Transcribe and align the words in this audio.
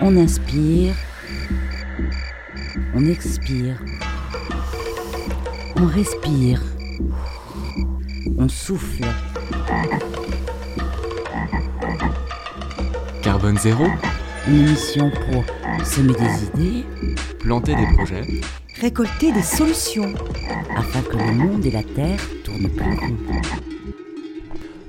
On 0.00 0.16
inspire, 0.16 0.94
on 2.94 3.06
expire, 3.06 3.76
on 5.76 5.86
respire, 5.86 6.60
on 8.38 8.48
souffle. 8.48 9.04
Carbone 13.22 13.58
zéro, 13.58 13.86
Une 14.46 14.66
émission 14.68 15.10
pour 15.10 15.44
semer 15.86 16.12
des 16.14 16.44
idées 16.44 16.84
planter 17.38 17.74
des 17.74 17.86
projets, 17.94 18.22
récolter 18.80 19.32
des 19.32 19.42
solutions. 19.42 20.14
afin 20.76 21.00
que 21.02 21.16
le 21.16 21.32
monde 21.32 21.64
et 21.64 21.70
la 21.70 21.82
Terre 21.82 22.20
tournent 22.44 22.68
pour 22.70 22.86
vous. 22.86 23.73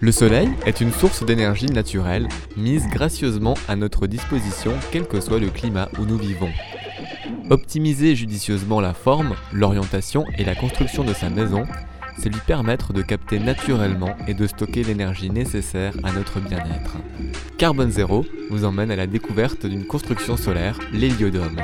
Le 0.05 0.11
soleil 0.11 0.49
est 0.67 0.81
une 0.81 0.91
source 0.91 1.25
d'énergie 1.25 1.65
naturelle 1.65 2.27
mise 2.55 2.87
gracieusement 2.89 3.55
à 3.67 3.75
notre 3.75 4.05
disposition 4.05 4.73
quel 4.91 5.07
que 5.07 5.19
soit 5.19 5.39
le 5.39 5.49
climat 5.49 5.89
où 5.97 6.05
nous 6.05 6.19
vivons. 6.19 6.51
Optimiser 7.49 8.15
judicieusement 8.15 8.79
la 8.79 8.93
forme, 8.93 9.33
l'orientation 9.51 10.23
et 10.37 10.45
la 10.45 10.53
construction 10.53 11.03
de 11.03 11.11
sa 11.11 11.31
maison, 11.31 11.63
c'est 12.19 12.29
lui 12.29 12.39
permettre 12.45 12.93
de 12.93 13.01
capter 13.01 13.39
naturellement 13.39 14.15
et 14.27 14.35
de 14.35 14.45
stocker 14.45 14.83
l'énergie 14.83 15.31
nécessaire 15.31 15.95
à 16.03 16.11
notre 16.11 16.39
bien-être. 16.39 16.97
Carbone 17.57 17.89
Zéro 17.89 18.27
vous 18.51 18.63
emmène 18.63 18.91
à 18.91 18.95
la 18.95 19.07
découverte 19.07 19.65
d'une 19.65 19.87
construction 19.87 20.37
solaire, 20.37 20.77
l'héliodome. 20.93 21.61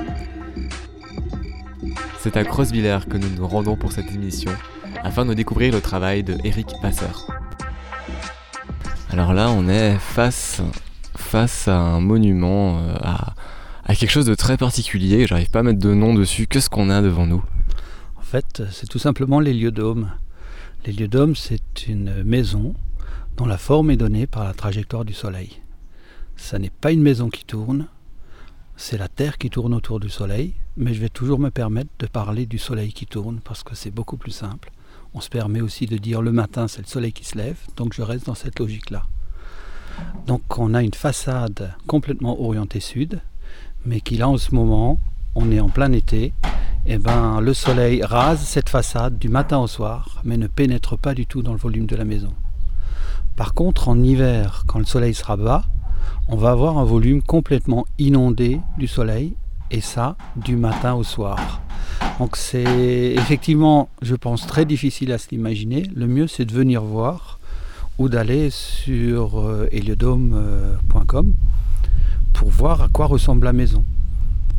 C'est 2.18 2.38
à 2.38 2.44
Crossviller 2.44 2.98
que 3.08 3.18
nous 3.18 3.30
nous 3.38 3.48
rendons 3.48 3.76
pour 3.76 3.92
cette 3.92 4.12
émission 4.12 4.52
afin 5.04 5.28
de 5.28 5.36
découvrir 5.36 5.72
le 5.72 5.82
travail 5.82 6.24
de 6.24 6.36
Eric 6.44 6.70
Passeur. 6.82 7.41
Alors 9.12 9.34
là, 9.34 9.52
on 9.52 9.68
est 9.68 9.98
face, 10.00 10.62
à 11.68 11.78
un 11.78 12.00
monument, 12.00 12.80
euh, 12.80 12.96
à, 13.02 13.94
quelque 13.94 14.10
chose 14.10 14.26
de 14.26 14.36
très 14.36 14.56
particulier. 14.56 15.28
J'arrive 15.28 15.50
pas 15.50 15.60
à 15.60 15.64
mettre 15.64 15.80
de 15.80 15.94
nom 15.94 16.14
dessus. 16.14 16.48
Qu'est-ce 16.48 16.70
qu'on 16.70 16.90
a 16.90 17.02
devant 17.02 17.26
nous? 17.26 17.44
En 18.16 18.22
fait, 18.22 18.64
c'est 18.72 18.88
tout 18.88 19.00
simplement 19.00 19.42
l'héliodome. 19.42 20.12
L'héliodome, 20.86 21.36
c'est 21.36 21.90
une 21.90 22.24
maison 22.24 22.74
dont 23.36 23.46
la 23.46 23.58
forme 23.58 23.92
est 23.92 23.98
donnée 23.98 24.28
par 24.28 24.46
la 24.46 24.54
trajectoire 24.54 25.04
du 25.04 25.14
Soleil. 25.14 25.62
Ça 26.38 26.58
n'est 26.58 26.70
pas 26.70 26.94
une 26.94 27.02
maison 27.02 27.30
qui 27.30 27.44
tourne, 27.44 27.88
c'est 28.78 28.98
la 28.98 29.10
Terre 29.10 29.38
qui 29.38 29.50
tourne 29.50 29.74
autour 29.74 30.00
du 30.00 30.10
Soleil, 30.10 30.54
mais 30.78 30.94
je 30.94 31.02
vais 31.02 31.10
toujours 31.10 31.38
me 31.38 31.52
permettre 31.52 31.92
de 32.00 32.08
parler 32.08 32.46
du 32.46 32.58
Soleil 32.58 32.94
qui 32.94 33.08
tourne 33.08 33.42
parce 33.44 33.62
que 33.62 33.76
c'est 33.76 33.92
beaucoup 33.92 34.16
plus 34.16 34.32
simple. 34.32 34.72
On 35.14 35.20
se 35.20 35.30
permet 35.30 35.60
aussi 35.60 35.88
de 35.88 35.98
dire 35.98 36.22
le 36.22 36.32
matin, 36.32 36.68
c'est 36.68 36.82
le 36.82 36.88
Soleil 36.88 37.12
qui 37.12 37.26
se 37.26 37.38
lève, 37.38 37.58
donc 37.76 37.94
je 37.94 38.02
reste 38.02 38.28
dans 38.28 38.36
cette 38.36 38.60
logique-là. 38.60 39.04
Donc 40.26 40.58
on 40.58 40.74
a 40.74 40.82
une 40.82 40.94
façade 40.94 41.74
complètement 41.86 42.42
orientée 42.42 42.80
sud, 42.80 43.20
mais 43.86 44.00
qui 44.00 44.16
là 44.16 44.30
en 44.30 44.38
ce 44.38 44.56
moment, 44.56 45.00
on 45.36 45.52
est 45.52 45.60
en 45.60 45.68
plein 45.68 45.92
été, 45.92 46.34
eh 46.86 46.98
ben, 46.98 47.42
le 47.42 47.54
soleil 47.54 48.04
rase 48.04 48.40
cette 48.40 48.70
façade 48.70 49.18
du 49.18 49.28
matin 49.28 49.60
au 49.60 49.68
soir, 49.68 50.22
mais 50.24 50.38
ne 50.38 50.48
pénètre 50.48 50.98
pas 50.98 51.14
du 51.14 51.26
tout 51.26 51.42
dans 51.42 51.52
le 51.52 51.60
volume 51.60 51.88
de 51.88 51.96
la 51.96 52.06
maison. 52.06 52.34
Par 53.36 53.54
contre, 53.54 53.90
en 53.90 54.02
hiver, 54.02 54.64
quand 54.68 54.80
le 54.80 54.86
soleil 54.86 55.14
sera 55.14 55.36
bas, 55.36 55.66
on 56.30 56.38
va 56.38 56.52
avoir 56.52 56.78
un 56.78 56.86
volume 56.86 57.22
complètement 57.22 57.86
inondé 58.00 58.62
du 58.78 58.88
soleil, 58.88 59.36
et 59.72 59.82
ça, 59.82 60.16
du 60.36 60.56
matin 60.56 60.94
au 60.94 61.04
soir. 61.04 61.62
Donc 62.20 62.36
c'est 62.38 62.64
effectivement, 63.16 63.90
je 64.02 64.16
pense, 64.16 64.46
très 64.48 64.66
difficile 64.66 65.12
à 65.12 65.18
se 65.18 65.30
l'imaginer. 65.32 65.84
Le 65.96 66.08
mieux, 66.08 66.28
c'est 66.28 66.46
de 66.46 66.54
venir 66.54 66.84
voir 66.84 67.40
ou 67.98 68.10
d'aller 68.10 68.50
sur 68.50 69.40
euh, 69.40 69.68
heliodome.com 69.72 71.34
pour 72.34 72.50
voir 72.50 72.82
à 72.82 72.88
quoi 72.88 73.06
ressemble 73.06 73.46
la 73.46 73.54
maison. 73.54 73.84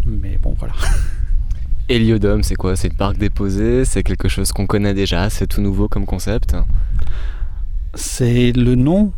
Mais 0.07 0.39
bon, 0.43 0.55
voilà. 0.59 0.75
Héliodome, 1.89 2.43
c'est 2.43 2.55
quoi? 2.55 2.77
C'est 2.77 2.89
une 2.89 2.95
parc 2.95 3.19
déposé 3.19 3.85
C'est 3.85 4.03
quelque 4.03 4.29
chose 4.29 4.53
qu'on 4.53 4.67
connaît 4.67 4.95
déjà? 4.95 5.29
C'est 5.31 5.47
tout 5.47 5.61
nouveau 5.61 5.89
comme 5.89 6.07
concept? 6.07 6.57
C'est 7.95 8.53
le 8.53 8.75
nom 8.77 9.13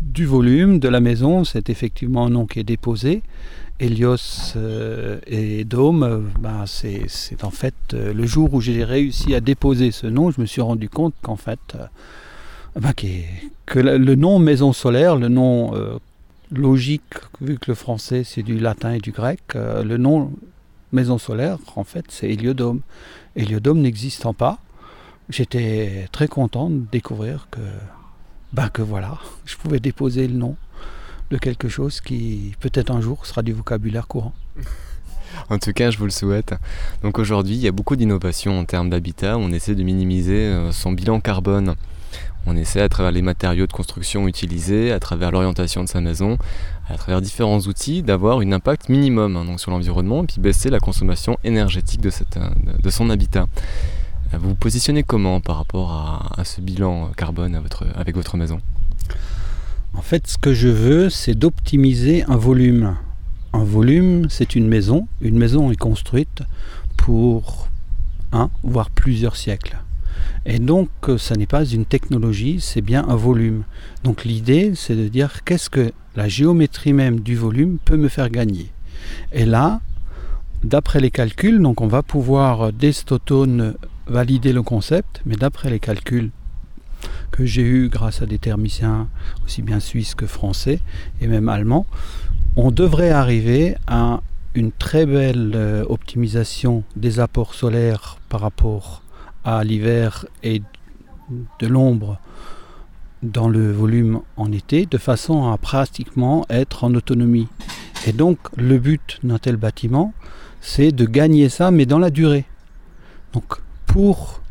du 0.00 0.26
volume 0.26 0.78
de 0.78 0.88
la 0.88 1.00
maison, 1.00 1.44
c'est 1.44 1.70
effectivement 1.70 2.26
un 2.26 2.30
nom 2.30 2.46
qui 2.46 2.58
est 2.58 2.64
déposé. 2.64 3.22
Hélios 3.82 4.52
euh, 4.54 5.18
et 5.26 5.64
Dôme, 5.64 6.04
euh, 6.04 6.20
ben, 6.38 6.66
c'est 6.66 7.42
en 7.42 7.50
fait 7.50 7.74
euh, 7.94 8.14
le 8.14 8.26
jour 8.26 8.54
où 8.54 8.60
j'ai 8.60 8.84
réussi 8.84 9.34
à 9.34 9.40
déposer 9.40 9.90
ce 9.90 10.06
nom, 10.06 10.30
je 10.30 10.40
me 10.40 10.46
suis 10.46 10.60
rendu 10.60 10.88
compte 10.88 11.14
qu'en 11.20 11.34
fait, 11.34 11.76
ben, 12.76 12.92
que 13.66 13.80
le 13.80 14.14
nom 14.14 14.38
maison 14.38 14.72
solaire, 14.72 15.16
le 15.16 15.26
nom 15.26 15.72
logique, 16.52 17.14
vu 17.40 17.58
que 17.58 17.72
le 17.72 17.74
français 17.74 18.22
c'est 18.24 18.44
du 18.44 18.60
latin 18.60 18.92
et 18.92 19.00
du 19.00 19.10
grec, 19.10 19.40
le 19.54 19.96
nom 19.96 20.30
maison 20.92 21.18
solaire, 21.18 21.58
en 21.74 21.84
fait, 21.84 22.04
c'est 22.08 22.28
Héliodome. 22.30 22.82
Héliodome 23.34 23.80
n'existant 23.80 24.32
pas, 24.32 24.58
j'étais 25.28 26.08
très 26.12 26.28
content 26.28 26.70
de 26.70 26.84
découvrir 26.92 27.48
que, 27.50 27.60
ben, 28.52 28.68
que 28.68 28.82
voilà, 28.82 29.18
je 29.44 29.56
pouvais 29.56 29.80
déposer 29.80 30.28
le 30.28 30.34
nom 30.34 30.56
de 31.32 31.38
quelque 31.38 31.68
chose 31.68 32.00
qui 32.00 32.54
peut-être 32.60 32.90
un 32.90 33.00
jour 33.00 33.26
sera 33.26 33.42
du 33.42 33.52
vocabulaire 33.52 34.06
courant. 34.06 34.34
En 35.48 35.58
tout 35.58 35.72
cas, 35.72 35.90
je 35.90 35.96
vous 35.96 36.04
le 36.04 36.10
souhaite. 36.10 36.54
Donc 37.02 37.18
aujourd'hui, 37.18 37.54
il 37.54 37.60
y 37.60 37.68
a 37.68 37.72
beaucoup 37.72 37.96
d'innovations 37.96 38.58
en 38.58 38.64
termes 38.66 38.90
d'habitat. 38.90 39.38
On 39.38 39.50
essaie 39.50 39.74
de 39.74 39.82
minimiser 39.82 40.44
euh, 40.44 40.72
son 40.72 40.92
bilan 40.92 41.20
carbone. 41.20 41.74
On 42.44 42.54
essaie 42.54 42.82
à 42.82 42.88
travers 42.88 43.12
les 43.12 43.22
matériaux 43.22 43.66
de 43.66 43.72
construction 43.72 44.28
utilisés, 44.28 44.92
à 44.92 45.00
travers 45.00 45.30
l'orientation 45.30 45.82
de 45.82 45.88
sa 45.88 46.02
maison, 46.02 46.36
à 46.88 46.96
travers 46.96 47.22
différents 47.22 47.60
outils, 47.60 48.02
d'avoir 48.02 48.40
un 48.40 48.52
impact 48.52 48.90
minimum 48.90 49.36
hein, 49.36 49.56
sur 49.56 49.70
l'environnement 49.70 50.24
et 50.24 50.26
puis 50.26 50.40
baisser 50.40 50.68
la 50.68 50.80
consommation 50.80 51.38
énergétique 51.44 52.02
de, 52.02 52.10
euh, 52.36 52.90
son 52.90 53.08
habitat. 53.08 53.46
Euh, 54.34 54.38
Vous 54.38 54.50
vous 54.50 54.54
positionnez 54.54 55.02
comment 55.02 55.40
par 55.40 55.56
rapport 55.56 55.92
à, 56.36 56.44
ce 56.44 56.60
bilan 56.60 57.10
carbone 57.16 57.58
avec 57.96 58.16
votre 58.16 58.36
maison? 58.36 58.60
En 59.94 60.00
fait, 60.00 60.26
ce 60.26 60.38
que 60.38 60.54
je 60.54 60.68
veux, 60.68 61.10
c'est 61.10 61.34
d'optimiser 61.34 62.24
un 62.24 62.36
volume. 62.36 62.96
Un 63.52 63.64
volume, 63.64 64.26
c'est 64.30 64.54
une 64.54 64.66
maison. 64.66 65.06
Une 65.20 65.36
maison 65.36 65.70
est 65.70 65.76
construite 65.76 66.42
pour 66.96 67.68
un, 68.32 68.50
voire 68.62 68.88
plusieurs 68.88 69.36
siècles. 69.36 69.76
Et 70.46 70.58
donc, 70.58 70.88
euh, 71.08 71.18
ça 71.18 71.34
n'est 71.36 71.46
pas 71.46 71.64
une 71.66 71.84
technologie, 71.84 72.58
c'est 72.60 72.80
bien 72.80 73.06
un 73.06 73.16
volume. 73.16 73.64
Donc, 74.02 74.24
l'idée, 74.24 74.72
c'est 74.74 74.96
de 74.96 75.08
dire 75.08 75.44
qu'est-ce 75.44 75.68
que 75.68 75.92
la 76.16 76.26
géométrie 76.26 76.94
même 76.94 77.20
du 77.20 77.36
volume 77.36 77.78
peut 77.84 77.98
me 77.98 78.08
faire 78.08 78.30
gagner? 78.30 78.70
Et 79.32 79.44
là, 79.44 79.82
d'après 80.64 81.00
les 81.00 81.10
calculs, 81.10 81.60
donc 81.60 81.82
on 81.82 81.86
va 81.86 82.02
pouvoir, 82.02 82.62
euh, 82.62 82.72
dès 82.72 82.92
cet 82.92 83.12
automne, 83.12 83.74
valider 84.06 84.54
le 84.54 84.62
concept, 84.62 85.20
mais 85.26 85.36
d'après 85.36 85.68
les 85.68 85.80
calculs 85.80 86.30
que 87.30 87.44
j'ai 87.44 87.62
eus 87.62 87.88
grâce 87.88 88.22
à 88.22 88.26
des 88.26 88.38
thermiciens 88.38 89.08
aussi 89.44 89.62
bien 89.62 89.80
suisses 89.80 90.14
que 90.14 90.26
français 90.26 90.80
et 91.20 91.26
même 91.26 91.48
allemands, 91.48 91.86
on 92.56 92.70
devrait 92.70 93.10
arriver 93.10 93.76
à 93.86 94.20
une 94.54 94.72
très 94.72 95.06
belle 95.06 95.52
euh, 95.54 95.84
optimisation 95.88 96.84
des 96.96 97.20
apports 97.20 97.54
solaires 97.54 98.18
par 98.28 98.40
rapport 98.40 99.02
à 99.44 99.64
l'hiver 99.64 100.26
et 100.42 100.62
de 101.58 101.66
l'ombre 101.66 102.18
dans 103.22 103.48
le 103.48 103.72
volume 103.72 104.20
en 104.36 104.52
été, 104.52 104.84
de 104.84 104.98
façon 104.98 105.50
à 105.50 105.56
pratiquement 105.56 106.44
être 106.50 106.84
en 106.84 106.94
autonomie. 106.94 107.48
Et 108.06 108.12
donc 108.12 108.38
le 108.56 108.78
but 108.78 109.20
d'un 109.22 109.38
tel 109.38 109.56
bâtiment, 109.56 110.12
c'est 110.60 110.92
de 110.92 111.06
gagner 111.06 111.48
ça, 111.48 111.70
mais 111.70 111.86
dans 111.86 111.98
la 111.98 112.10
durée. 112.10 112.44
Donc 113.32 113.58
pour 113.86 114.41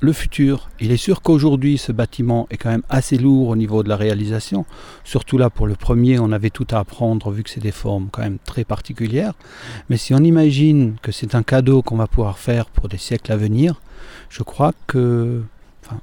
le 0.00 0.12
futur. 0.12 0.68
Il 0.80 0.90
est 0.90 0.96
sûr 0.96 1.22
qu'aujourd'hui, 1.22 1.78
ce 1.78 1.92
bâtiment 1.92 2.46
est 2.50 2.56
quand 2.56 2.70
même 2.70 2.82
assez 2.88 3.16
lourd 3.16 3.48
au 3.48 3.56
niveau 3.56 3.82
de 3.82 3.88
la 3.88 3.96
réalisation. 3.96 4.66
Surtout 5.04 5.38
là, 5.38 5.50
pour 5.50 5.66
le 5.66 5.74
premier, 5.74 6.18
on 6.18 6.32
avait 6.32 6.50
tout 6.50 6.66
à 6.70 6.78
apprendre 6.78 7.30
vu 7.30 7.42
que 7.42 7.50
c'est 7.50 7.60
des 7.60 7.72
formes 7.72 8.08
quand 8.10 8.22
même 8.22 8.38
très 8.44 8.64
particulières. 8.64 9.34
Mais 9.88 9.96
si 9.96 10.14
on 10.14 10.18
imagine 10.18 10.96
que 11.02 11.12
c'est 11.12 11.34
un 11.34 11.42
cadeau 11.42 11.82
qu'on 11.82 11.96
va 11.96 12.06
pouvoir 12.06 12.38
faire 12.38 12.66
pour 12.66 12.88
des 12.88 12.98
siècles 12.98 13.32
à 13.32 13.36
venir, 13.36 13.80
je 14.28 14.42
crois 14.42 14.72
que 14.86 15.42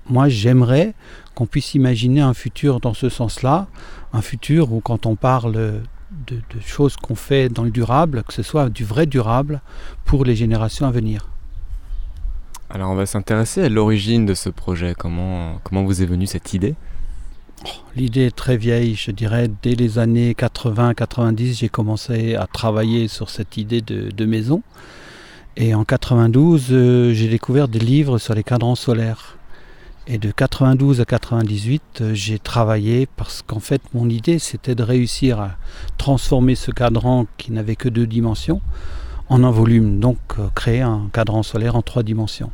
moi, 0.10 0.30
j'aimerais 0.30 0.94
qu'on 1.36 1.46
puisse 1.46 1.74
imaginer 1.74 2.22
un 2.22 2.34
futur 2.34 2.80
dans 2.80 2.94
ce 2.94 3.10
sens-là. 3.10 3.68
Un 4.14 4.22
futur 4.22 4.74
où 4.74 4.82
quand 4.82 5.06
on 5.06 5.16
parle 5.16 5.54
de 5.54 6.42
choses 6.66 6.98
qu'on 6.98 7.16
fait 7.16 7.50
dans 7.50 7.64
le 7.64 7.72
durable, 7.72 8.24
que 8.24 8.34
ce 8.34 8.44
soit 8.44 8.70
du 8.70 8.84
vrai 8.84 9.06
durable 9.06 9.62
pour 10.06 10.26
les 10.26 10.36
générations 10.36 10.86
à 10.86 10.92
venir. 10.92 11.30
Alors 12.74 12.92
on 12.92 12.96
va 12.96 13.06
s'intéresser 13.06 13.64
à 13.64 13.70
l'origine 13.70 14.26
de 14.26 14.34
ce 14.34 14.48
projet. 14.50 14.96
Comment, 14.98 15.60
comment 15.64 15.84
vous 15.84 16.02
est 16.02 16.06
venue 16.06 16.26
cette 16.26 16.54
idée? 16.54 16.76
L'idée 17.98 18.28
est 18.28 18.36
très 18.36 18.56
vieille, 18.56 18.96
je 18.96 19.12
dirais. 19.12 19.50
Dès 19.62 19.76
les 19.76 20.00
années 20.00 20.32
80-90, 20.32 21.60
j'ai 21.60 21.68
commencé 21.68 22.36
à 22.36 22.48
travailler 22.48 23.10
sur 23.10 23.30
cette 23.30 23.58
idée 23.58 23.82
de, 23.82 24.26
maison. 24.26 24.64
Et 25.58 25.76
en 25.76 25.84
92, 25.84 26.68
euh, 26.72 27.14
j'ai 27.14 27.28
découvert 27.28 27.68
des 27.68 27.80
livres 27.80 28.18
sur 28.20 28.36
les 28.36 28.44
cadrans 28.44 28.76
solaires. 28.76 29.38
Et 30.08 30.18
de 30.18 30.32
92 30.32 31.02
à 31.02 31.06
98, 31.06 31.82
euh, 32.00 32.14
j'ai 32.14 32.40
travaillé 32.40 33.06
parce 33.18 33.42
qu'en 33.42 33.60
fait, 33.60 33.82
mon 33.94 34.10
idée, 34.10 34.40
c'était 34.40 34.76
de 34.76 34.84
réussir 34.84 35.42
à 35.42 35.52
transformer 35.98 36.56
ce 36.56 36.72
cadran 36.72 37.26
qui 37.38 37.52
n'avait 37.52 37.76
que 37.76 37.90
deux 37.90 38.08
dimensions 38.08 38.62
en 39.28 39.44
un 39.44 39.52
volume, 39.52 40.00
donc 40.00 40.18
euh, 40.40 40.48
créer 40.56 40.82
un 40.82 41.10
cadran 41.12 41.44
solaire 41.44 41.76
en 41.76 41.82
trois 41.82 42.04
dimensions. 42.04 42.52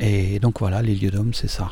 Et 0.00 0.38
donc 0.38 0.60
voilà, 0.60 0.82
l'héliodome, 0.82 1.34
c'est 1.34 1.48
ça. 1.48 1.70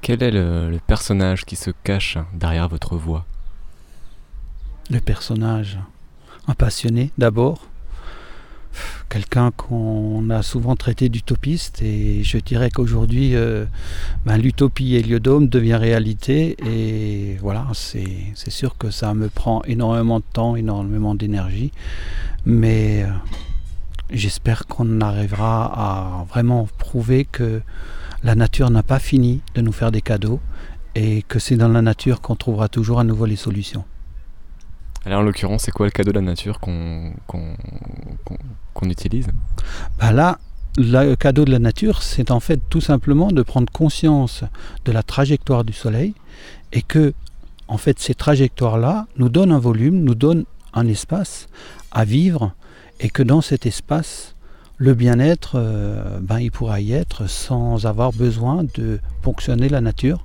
Quel 0.00 0.22
est 0.22 0.30
le, 0.30 0.70
le 0.70 0.78
personnage 0.78 1.44
qui 1.44 1.56
se 1.56 1.70
cache 1.84 2.18
derrière 2.32 2.68
votre 2.68 2.96
voix? 2.96 3.26
Le 4.90 5.00
personnage, 5.00 5.78
un 6.46 6.54
passionné 6.54 7.10
d'abord, 7.18 7.68
quelqu'un 9.08 9.50
qu'on 9.50 10.28
a 10.30 10.42
souvent 10.42 10.76
traité 10.76 11.08
d'utopiste 11.08 11.82
et 11.82 12.22
je 12.22 12.38
dirais 12.38 12.70
qu'aujourd'hui 12.70 13.34
euh, 13.34 13.64
ben, 14.24 14.36
l'utopie 14.36 14.94
héliodome 14.94 15.48
devient 15.48 15.76
réalité 15.76 16.56
et 16.64 17.36
voilà 17.40 17.66
c'est 17.72 18.26
c'est 18.34 18.50
sûr 18.50 18.76
que 18.76 18.90
ça 18.90 19.14
me 19.14 19.28
prend 19.28 19.62
énormément 19.64 20.20
de 20.20 20.24
temps 20.32 20.56
énormément 20.56 21.14
d'énergie. 21.14 21.72
Mais 22.44 23.02
euh, 23.02 23.08
j'espère 24.10 24.66
qu'on 24.66 25.00
arrivera 25.00 25.64
à 25.64 26.24
vraiment 26.24 26.68
prouver 26.78 27.24
que 27.24 27.62
la 28.22 28.34
nature 28.34 28.70
n'a 28.70 28.82
pas 28.82 28.98
fini 28.98 29.42
de 29.54 29.60
nous 29.60 29.72
faire 29.72 29.92
des 29.92 30.00
cadeaux 30.00 30.40
et 30.94 31.22
que 31.22 31.38
c'est 31.38 31.56
dans 31.56 31.68
la 31.68 31.82
nature 31.82 32.20
qu'on 32.20 32.34
trouvera 32.34 32.68
toujours 32.68 32.98
à 33.00 33.04
nouveau 33.04 33.26
les 33.26 33.36
solutions. 33.36 33.84
Alors 35.04 35.20
en 35.20 35.22
l'occurrence, 35.22 35.62
c'est 35.62 35.70
quoi 35.70 35.86
le 35.86 35.92
cadeau 35.92 36.10
de 36.10 36.18
la 36.18 36.24
nature 36.24 36.58
qu'on 36.58 37.12
utilise? 38.82 39.28
Bah 39.98 40.12
là, 40.12 40.38
le 40.76 41.14
cadeau 41.14 41.44
de 41.44 41.50
la 41.50 41.58
nature, 41.58 42.02
c'est 42.02 42.30
en 42.30 42.40
fait 42.40 42.60
tout 42.68 42.80
simplement 42.80 43.30
de 43.30 43.42
prendre 43.42 43.72
conscience 43.72 44.44
de 44.84 44.92
la 44.92 45.02
trajectoire 45.02 45.64
du 45.64 45.72
Soleil 45.72 46.14
et 46.72 46.82
que, 46.82 47.14
en 47.68 47.78
fait, 47.78 47.98
ces 48.00 48.14
trajectoires-là 48.14 49.06
nous 49.16 49.28
donnent 49.28 49.52
un 49.52 49.58
volume, 49.58 50.02
nous 50.02 50.14
donnent 50.14 50.44
un 50.74 50.86
espace 50.86 51.48
à 51.90 52.04
vivre 52.04 52.54
et 53.00 53.10
que 53.10 53.22
dans 53.22 53.40
cet 53.40 53.66
espace, 53.66 54.34
le 54.76 54.94
bien-être, 54.94 55.52
euh, 55.56 56.20
ben, 56.20 56.38
il 56.38 56.50
pourra 56.50 56.80
y 56.80 56.92
être 56.92 57.28
sans 57.28 57.86
avoir 57.86 58.12
besoin 58.12 58.64
de 58.74 59.00
ponctionner 59.22 59.68
la 59.68 59.80
nature 59.80 60.24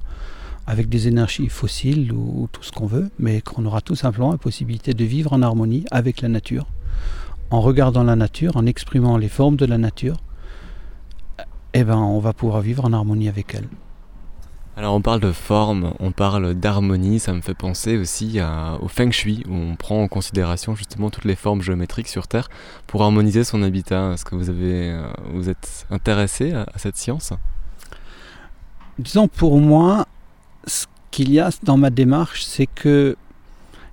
avec 0.67 0.89
des 0.89 1.07
énergies 1.07 1.49
fossiles 1.49 2.11
ou, 2.11 2.43
ou 2.43 2.47
tout 2.51 2.63
ce 2.63 2.71
qu'on 2.71 2.85
veut, 2.85 3.09
mais 3.19 3.41
qu'on 3.41 3.65
aura 3.65 3.81
tout 3.81 3.95
simplement 3.95 4.31
la 4.31 4.37
possibilité 4.37 4.93
de 4.93 5.03
vivre 5.03 5.33
en 5.33 5.41
harmonie 5.41 5.85
avec 5.91 6.21
la 6.21 6.29
nature 6.29 6.67
en 7.53 7.61
regardant 7.61 8.03
la 8.03 8.15
nature, 8.15 8.57
en 8.57 8.65
exprimant 8.65 9.15
les 9.15 9.29
formes 9.29 9.57
de 9.57 9.67
la 9.67 9.77
nature, 9.77 10.17
eh 11.75 11.83
ben, 11.83 11.97
on 11.97 12.17
va 12.17 12.33
pouvoir 12.33 12.61
vivre 12.61 12.83
en 12.83 12.93
harmonie 12.93 13.29
avec 13.29 13.53
elle. 13.53 13.67
Alors 14.75 14.95
on 14.95 15.01
parle 15.01 15.19
de 15.19 15.31
forme, 15.31 15.93
on 15.99 16.11
parle 16.11 16.55
d'harmonie, 16.55 17.19
ça 17.19 17.31
me 17.33 17.41
fait 17.41 17.53
penser 17.53 17.95
aussi 17.95 18.39
à- 18.39 18.79
au 18.81 18.87
feng 18.87 19.11
shui, 19.11 19.43
où 19.47 19.53
on 19.53 19.75
prend 19.75 20.01
en 20.01 20.07
considération 20.07 20.75
justement 20.75 21.11
toutes 21.11 21.25
les 21.25 21.35
formes 21.35 21.61
géométriques 21.61 22.07
sur 22.07 22.27
Terre 22.27 22.49
pour 22.87 23.03
harmoniser 23.03 23.43
son 23.43 23.61
habitat. 23.61 24.13
Est-ce 24.13 24.25
que 24.25 24.33
vous, 24.33 24.49
avez, 24.49 24.89
euh, 24.89 25.03
vous 25.31 25.47
êtes 25.47 25.85
intéressé 25.91 26.53
à, 26.53 26.63
à 26.73 26.79
cette 26.79 26.97
science? 26.97 27.33
Disons 28.97 29.27
pour 29.27 29.59
moi, 29.59 30.07
ce 30.65 30.87
qu'il 31.11 31.31
y 31.31 31.39
a 31.39 31.51
dans 31.61 31.77
ma 31.77 31.91
démarche, 31.91 32.43
c'est 32.43 32.65
que 32.67 33.15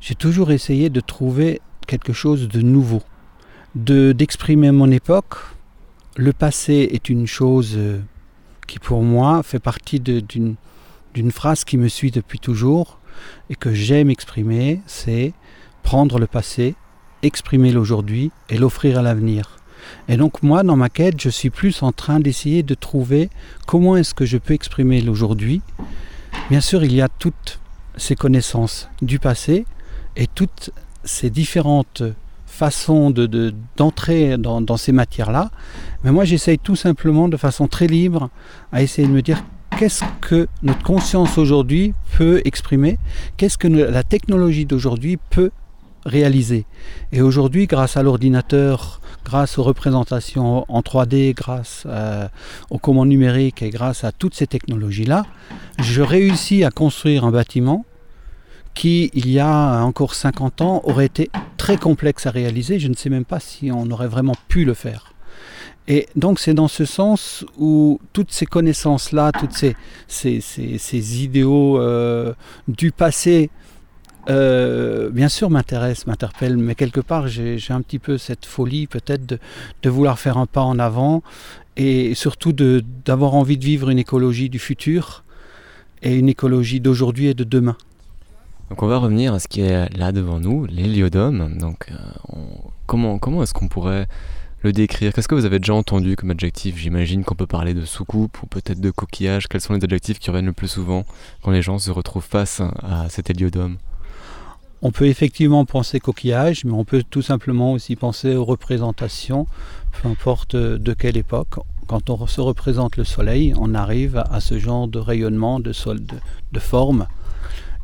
j'ai 0.01 0.15
toujours 0.15 0.51
essayé 0.51 0.89
de 0.89 1.01
trouver 1.01 1.61
quelque 1.87 2.15
chose 2.15 2.49
de 2.49 2.63
nouveau, 2.63 3.03
de 3.75 4.13
d'exprimer 4.13 4.71
mon 4.71 4.91
époque. 4.91 5.35
Le 6.17 6.33
passé 6.33 6.89
est 6.91 7.11
une 7.11 7.27
chose 7.27 7.75
euh, 7.77 8.01
qui 8.67 8.79
pour 8.79 9.03
moi 9.03 9.43
fait 9.43 9.59
partie 9.59 10.01
d'une 10.01 10.57
d'une 11.15 11.31
phrase 11.33 11.65
qui 11.65 11.77
me 11.77 11.89
suit 11.89 12.11
depuis 12.11 12.39
toujours 12.39 12.99
et 13.49 13.55
que 13.57 13.73
j'aime 13.73 14.11
exprimer, 14.11 14.81
c'est 14.87 15.33
prendre 15.83 16.19
le 16.19 16.27
passé, 16.27 16.75
exprimer 17.23 17.73
l'aujourd'hui 17.73 18.31
et 18.49 18.59
l'offrir 18.59 18.99
à 18.99 19.03
l'avenir. 19.03 19.57
Et 20.09 20.17
donc 20.17 20.43
moi, 20.43 20.63
dans 20.63 20.77
ma 20.77 20.89
quête, 20.89 21.21
je 21.21 21.31
suis 21.31 21.51
plus 21.51 21.83
en 21.83 21.93
train 21.93 22.21
d'essayer 22.21 22.63
de 22.63 22.75
trouver 22.75 23.31
comment 23.67 23.97
est-ce 23.97 24.15
que 24.15 24.27
je 24.27 24.37
peux 24.39 24.55
exprimer 24.55 25.01
l'aujourd'hui. 25.01 25.63
Bien 26.51 26.61
sûr, 26.61 26.85
il 26.85 26.95
y 26.95 27.01
a 27.01 27.09
toutes 27.09 27.59
ces 27.97 28.15
connaissances 28.15 28.89
du 29.03 29.19
passé 29.19 29.65
et 30.17 30.27
toutes 30.27 30.71
ces 31.05 31.31
différentes 31.31 32.03
façons 32.47 33.11
de- 33.11 33.27
de- 33.27 33.55
d'entrer 33.77 34.37
dans, 34.37 34.61
dans 34.61 34.77
ces 34.77 34.93
matières-là. 34.93 35.51
Mais 36.05 36.13
moi, 36.13 36.25
j'essaye 36.25 36.59
tout 36.59 36.77
simplement 36.77 37.29
de 37.29 37.37
façon 37.39 37.69
très 37.69 37.87
libre 37.87 38.29
à 38.73 38.83
essayer 38.83 39.09
de 39.09 39.13
me 39.13 39.23
dire 39.23 39.43
qu'est-ce 39.81 40.05
que 40.21 40.47
notre 40.63 40.83
conscience 40.83 41.39
aujourd'hui 41.39 41.95
peut 42.19 42.43
exprimer, 42.45 42.99
qu'est-ce 43.39 43.57
que 43.57 43.67
la 43.67 44.03
technologie 44.03 44.67
d'aujourd'hui 44.67 45.17
peut 45.17 45.53
réaliser? 46.05 46.67
Et 47.13 47.23
aujourd'hui, 47.23 47.67
grâce 47.67 47.97
à 47.97 48.03
l'ordinateur, 48.03 49.01
grâce 49.25 49.57
aux 49.57 49.63
représentations 49.63 50.67
en 50.69 50.81
3D, 50.83 51.33
grâce 51.33 51.85
euh, 51.87 52.29
aux 52.69 52.77
commandes 52.77 53.09
numériques 53.09 53.63
et 53.63 53.71
grâce 53.71 54.05
à 54.05 54.13
toutes 54.13 54.35
ces 54.35 54.47
technologies-là, 54.47 55.25
je 55.79 56.03
réussis 56.03 56.63
à 56.63 56.71
construire 56.71 57.25
un 57.25 57.31
bâtiment 57.31 57.87
qui, 58.75 59.11
il 59.15 59.31
y 59.31 59.41
a 59.41 59.83
encore 59.83 60.15
50 60.15 60.61
ans, 60.61 60.83
aurait 60.85 61.07
été 61.07 61.31
très 61.57 61.79
complexe 61.79 62.27
à 62.27 62.31
réaliser. 62.31 62.79
Je 62.79 62.89
ne 62.89 62.95
sais 62.95 63.09
même 63.09 63.25
pas 63.25 63.41
si 63.41 63.71
on 63.73 63.91
aurait 63.91 64.09
vraiment 64.09 64.37
pu 64.49 64.67
le 64.67 64.75
faire. 64.75 65.10
Et 65.91 66.07
donc 66.15 66.39
c'est 66.39 66.55
dans 66.55 66.69
ce 66.69 66.85
sens 66.85 67.45
où 67.59 68.01
toutes 68.13 68.31
ces 68.31 68.47
connaissances-là, 68.47 69.33
toutes 69.33 69.75
ces, 70.07 71.25
idéaux 71.25 71.81
euh, 71.81 72.33
du 72.69 72.93
passé, 72.93 73.51
euh, 74.29 75.11
bien 75.11 75.29
sûr 75.29 75.51
m'intéressent, 75.51 76.07
m'interpellent, 76.07 76.59
mais 76.59 76.77
quelque 76.77 77.01
part 77.01 77.27
j'ai 77.27 77.59
un 77.71 77.83
petit 77.83 77.99
peu 77.99 78.19
cette 78.19 78.47
folie 78.47 78.87
peut-être 78.87 79.27
de, 79.27 79.91
vouloir 79.91 80.21
faire 80.21 80.39
un 80.39 80.47
pas 80.47 80.63
en 80.63 80.79
avant 80.79 81.25
et 81.77 82.15
surtout 82.15 82.53
d'avoir 82.53 83.35
envie 83.35 83.59
de 83.59 83.65
vivre 83.65 83.91
une 83.91 83.99
écologie 83.99 84.49
du 84.49 84.61
futur 84.61 85.25
et 86.03 86.15
une 86.15 86.29
écologie 86.29 86.79
d'aujourd'hui 86.79 87.27
et 87.27 87.35
de 87.35 87.43
demain. 87.43 87.77
Donc 88.69 88.85
on 88.85 88.87
va 88.87 88.99
revenir 88.99 89.35
à 89.35 89.41
ce 89.41 89.49
qui 89.49 89.63
est 89.63 89.93
là 89.99 90.13
devant 90.13 90.39
nous, 90.39 90.67
l'héliodome. 90.67 91.59
Donc 91.59 91.89
euh, 91.91 91.97
comment, 92.87 93.19
comment 93.19 93.43
est-ce 93.43 93.55
qu'on 93.55 93.67
pourrait 93.67 94.07
le 94.63 94.73
décrire 94.73 95.13
Qu'est-ce 95.13 95.29
que 95.29 95.35
vous 95.35 95.45
avez 95.45 95.59
déjà 95.59 95.75
entendu 95.75 96.17
comme 96.17 96.31
adjectif? 96.31 96.77
J'imagine 96.77 97.25
qu'on 97.25 97.35
peut 97.35 97.47
parler 97.47 97.75
de 97.75 97.85
soucoupe 97.85 98.43
ou 98.43 98.47
peut-être 98.47 98.81
de 98.81 98.91
coquillage. 98.91 99.49
Quels 99.49 99.61
sont 99.61 99.75
les 99.75 99.85
adjectifs 99.85 100.19
qui 100.19 100.31
reviennent 100.31 100.47
le 100.47 100.53
plus 100.53 100.69
souvent 100.69 101.05
quand 101.43 101.51
les 101.51 101.63
gens 101.63 101.79
se 101.79 101.91
retrouvent 101.91 102.25
face 102.25 102.61
à 102.83 103.09
cet 103.09 103.31
héliodome? 103.31 103.79
On 104.83 104.93
peut 104.93 105.07
effectivement 105.07 105.65
penser 105.67 106.01
coquillage, 106.01 106.65
mais 106.65 106.73
on 106.73 106.85
peut 106.85 107.03
tout 107.09 107.23
simplement 107.23 107.73
aussi 107.73 107.97
penser 107.97 108.35
aux 108.35 108.45
représentations, 108.45 109.47
peu 110.01 110.09
importe 110.09 110.57
de 110.57 110.95
quelle 110.95 111.19
époque. 111.19 111.57
Quand 111.87 112.09
on 112.09 112.27
se 112.27 112.41
représente 112.41 112.97
le 112.97 113.05
soleil, 113.05 113.53
on 113.59 113.75
arrive 113.75 114.23
à 114.31 114.41
ce 114.41 114.59
genre 114.59 114.89
de 114.89 114.99
rayonnement, 114.99 115.61
de, 115.61 115.73
sol, 115.73 116.01
de, 116.01 116.61
forme. 116.61 117.07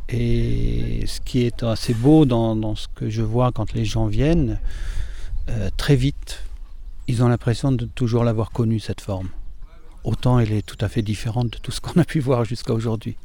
Et 0.09 1.05
ce 1.07 1.21
qui 1.21 1.43
est 1.43 1.65
assez 1.65 1.93
beau 1.93 2.25
dans, 2.25 2.57
dans 2.57 2.77
ce 2.77 2.87
que 2.95 3.11
je 3.11 3.23
vois 3.23 3.51
quand 3.53 3.75
les 3.75 3.85
gens 3.85 4.07
viennent, 4.07 4.59
euh, 5.51 5.69
très 5.77 5.97
vite, 5.97 6.46
ils 7.09 7.23
ont 7.23 7.29
l'impression 7.29 7.73
de 7.73 7.85
toujours 7.87 8.25
l'avoir 8.25 8.51
connue, 8.51 8.81
cette 8.81 9.01
forme. 9.01 9.29
Autant 10.05 10.39
elle 10.39 10.53
est 10.53 10.65
tout 10.65 10.79
à 10.81 10.89
fait 10.89 11.03
différente 11.03 11.51
de 11.51 11.59
tout 11.59 11.73
ce 11.73 11.81
qu'on 11.81 12.01
a 12.01 12.05
pu 12.05 12.21
voir 12.21 12.45
jusqu'à 12.45 12.73
aujourd'hui. 12.73 13.17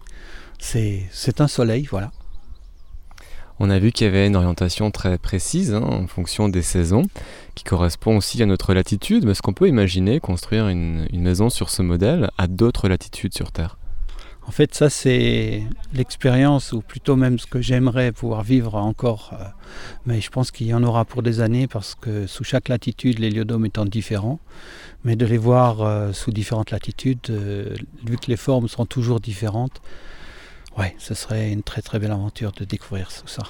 C'est 0.59 1.41
un 1.41 1.47
soleil, 1.47 1.87
voilà. 1.89 2.11
On 3.59 3.69
a 3.69 3.77
vu 3.77 3.91
qu'il 3.91 4.05
y 4.05 4.07
avait 4.07 4.25
une 4.25 4.35
orientation 4.35 4.89
très 4.89 5.17
précise 5.17 5.73
hein, 5.73 5.83
en 5.83 6.07
fonction 6.07 6.49
des 6.49 6.63
saisons, 6.63 7.03
qui 7.53 7.63
correspond 7.63 8.17
aussi 8.17 8.41
à 8.41 8.47
notre 8.47 8.73
latitude. 8.73 9.27
Est-ce 9.29 9.41
qu'on 9.41 9.53
peut 9.53 9.67
imaginer 9.67 10.19
construire 10.19 10.67
une 10.67 11.07
maison 11.11 11.49
sur 11.49 11.69
ce 11.69 11.83
modèle 11.83 12.31
à 12.37 12.47
d'autres 12.47 12.87
latitudes 12.87 13.35
sur 13.35 13.51
Terre 13.51 13.77
En 14.47 14.51
fait, 14.51 14.73
ça, 14.73 14.89
c'est 14.89 15.63
l'expérience, 15.93 16.73
ou 16.73 16.81
plutôt 16.81 17.15
même 17.15 17.37
ce 17.39 17.45
que 17.45 17.61
j'aimerais 17.61 18.11
pouvoir 18.11 18.43
vivre 18.43 18.75
encore. 18.75 19.31
euh, 19.33 19.45
Mais 20.05 20.19
je 20.19 20.29
pense 20.29 20.51
qu'il 20.51 20.67
y 20.67 20.73
en 20.73 20.83
aura 20.83 21.05
pour 21.05 21.21
des 21.21 21.41
années, 21.41 21.67
parce 21.67 21.95
que 21.95 22.27
sous 22.27 22.43
chaque 22.43 22.67
latitude, 22.67 23.19
l'héliodomes 23.19 23.65
étant 23.65 23.85
différents. 23.85 24.39
Mais 25.03 25.15
de 25.15 25.25
les 25.25 25.37
voir 25.37 25.81
euh, 25.81 26.11
sous 26.11 26.31
différentes 26.31 26.71
latitudes, 26.71 27.19
euh, 27.29 27.75
vu 28.05 28.17
que 28.17 28.27
les 28.27 28.37
formes 28.37 28.67
sont 28.67 28.85
toujours 28.85 29.19
différentes, 29.19 29.81
ouais, 30.77 30.95
ce 30.97 31.13
serait 31.13 31.51
une 31.51 31.63
très 31.63 31.81
très 31.81 31.99
belle 31.99 32.11
aventure 32.11 32.51
de 32.51 32.65
découvrir 32.65 33.09
tout 33.09 33.27
ça. 33.27 33.43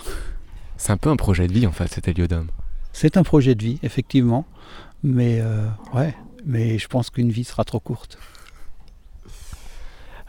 C'est 0.78 0.92
un 0.92 0.98
peu 0.98 1.10
un 1.10 1.18
projet 1.18 1.48
de 1.48 1.54
vie 1.54 1.68
en 1.68 1.72
fait, 1.72 1.88
cet 1.88 2.08
héliodome. 2.08 2.50
C'est 2.94 3.18
un 3.18 3.24
projet 3.24 3.56
de 3.56 3.64
vie, 3.64 3.80
effectivement. 3.84 4.46
Mais 5.04 5.40
euh, 5.42 5.66
ouais, 5.94 6.16
mais 6.46 6.78
je 6.78 6.88
pense 6.88 7.10
qu'une 7.10 7.32
vie 7.32 7.44
sera 7.44 7.64
trop 7.64 7.80
courte. 7.80 8.18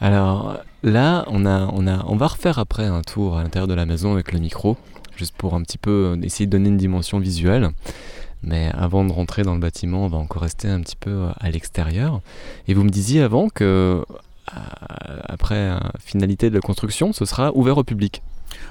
Alors 0.03 0.59
là, 0.83 1.25
on, 1.29 1.47
a, 1.47 1.69
on, 1.73 1.87
a, 1.87 2.05
on 2.09 2.17
va 2.17 2.27
refaire 2.27 2.59
après 2.59 2.87
un 2.87 3.03
tour 3.03 3.39
à 3.39 3.45
l'intérieur 3.45 3.69
de 3.69 3.75
la 3.75 3.87
maison 3.87 4.13
avec 4.13 4.33
le 4.33 4.41
micro, 4.41 4.77
juste 5.17 5.33
pour 5.37 5.55
un 5.55 5.63
petit 5.63 5.79
peu 5.79 6.19
essayer 6.25 6.47
de 6.47 6.51
donner 6.51 6.71
une 6.71 6.77
dimension 6.77 7.21
visuelle. 7.21 7.71
Mais 8.43 8.69
avant 8.75 9.05
de 9.05 9.13
rentrer 9.13 9.43
dans 9.43 9.55
le 9.55 9.61
bâtiment, 9.61 10.05
on 10.05 10.09
va 10.09 10.19
encore 10.19 10.43
rester 10.43 10.67
un 10.67 10.81
petit 10.81 10.97
peu 10.97 11.29
à 11.39 11.51
l'extérieur. 11.51 12.21
Et 12.67 12.75
vous 12.75 12.83
me 12.83 12.91
disiez 12.91 13.23
avant 13.23 13.49
que 13.49 14.05
après 15.29 15.69
la 15.69 15.93
finalité 16.01 16.51
de 16.51 16.57
la 16.57 16.61
construction, 16.61 17.13
ce 17.13 17.25
sera 17.25 17.57
ouvert 17.57 17.79
au 17.79 17.85
public. 17.85 18.23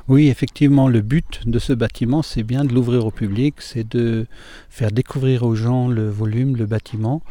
Oui, 0.10 0.28
effectivement, 0.28 0.90
le 0.90 1.00
but 1.00 1.42
de 1.46 1.60
ce 1.60 1.72
bâtiment, 1.72 2.22
c'est 2.22 2.44
bien 2.44 2.66
de 2.66 2.74
l'ouvrir 2.74 3.06
au 3.06 3.12
public, 3.12 3.56
c'est 3.60 3.90
de 3.90 4.28
faire 4.70 4.92
découvrir 4.92 5.44
aux 5.44 5.56
gens 5.56 5.88
le 5.88 6.10
volume, 6.10 6.58
le 6.58 6.66
bâtiment. 6.66 7.22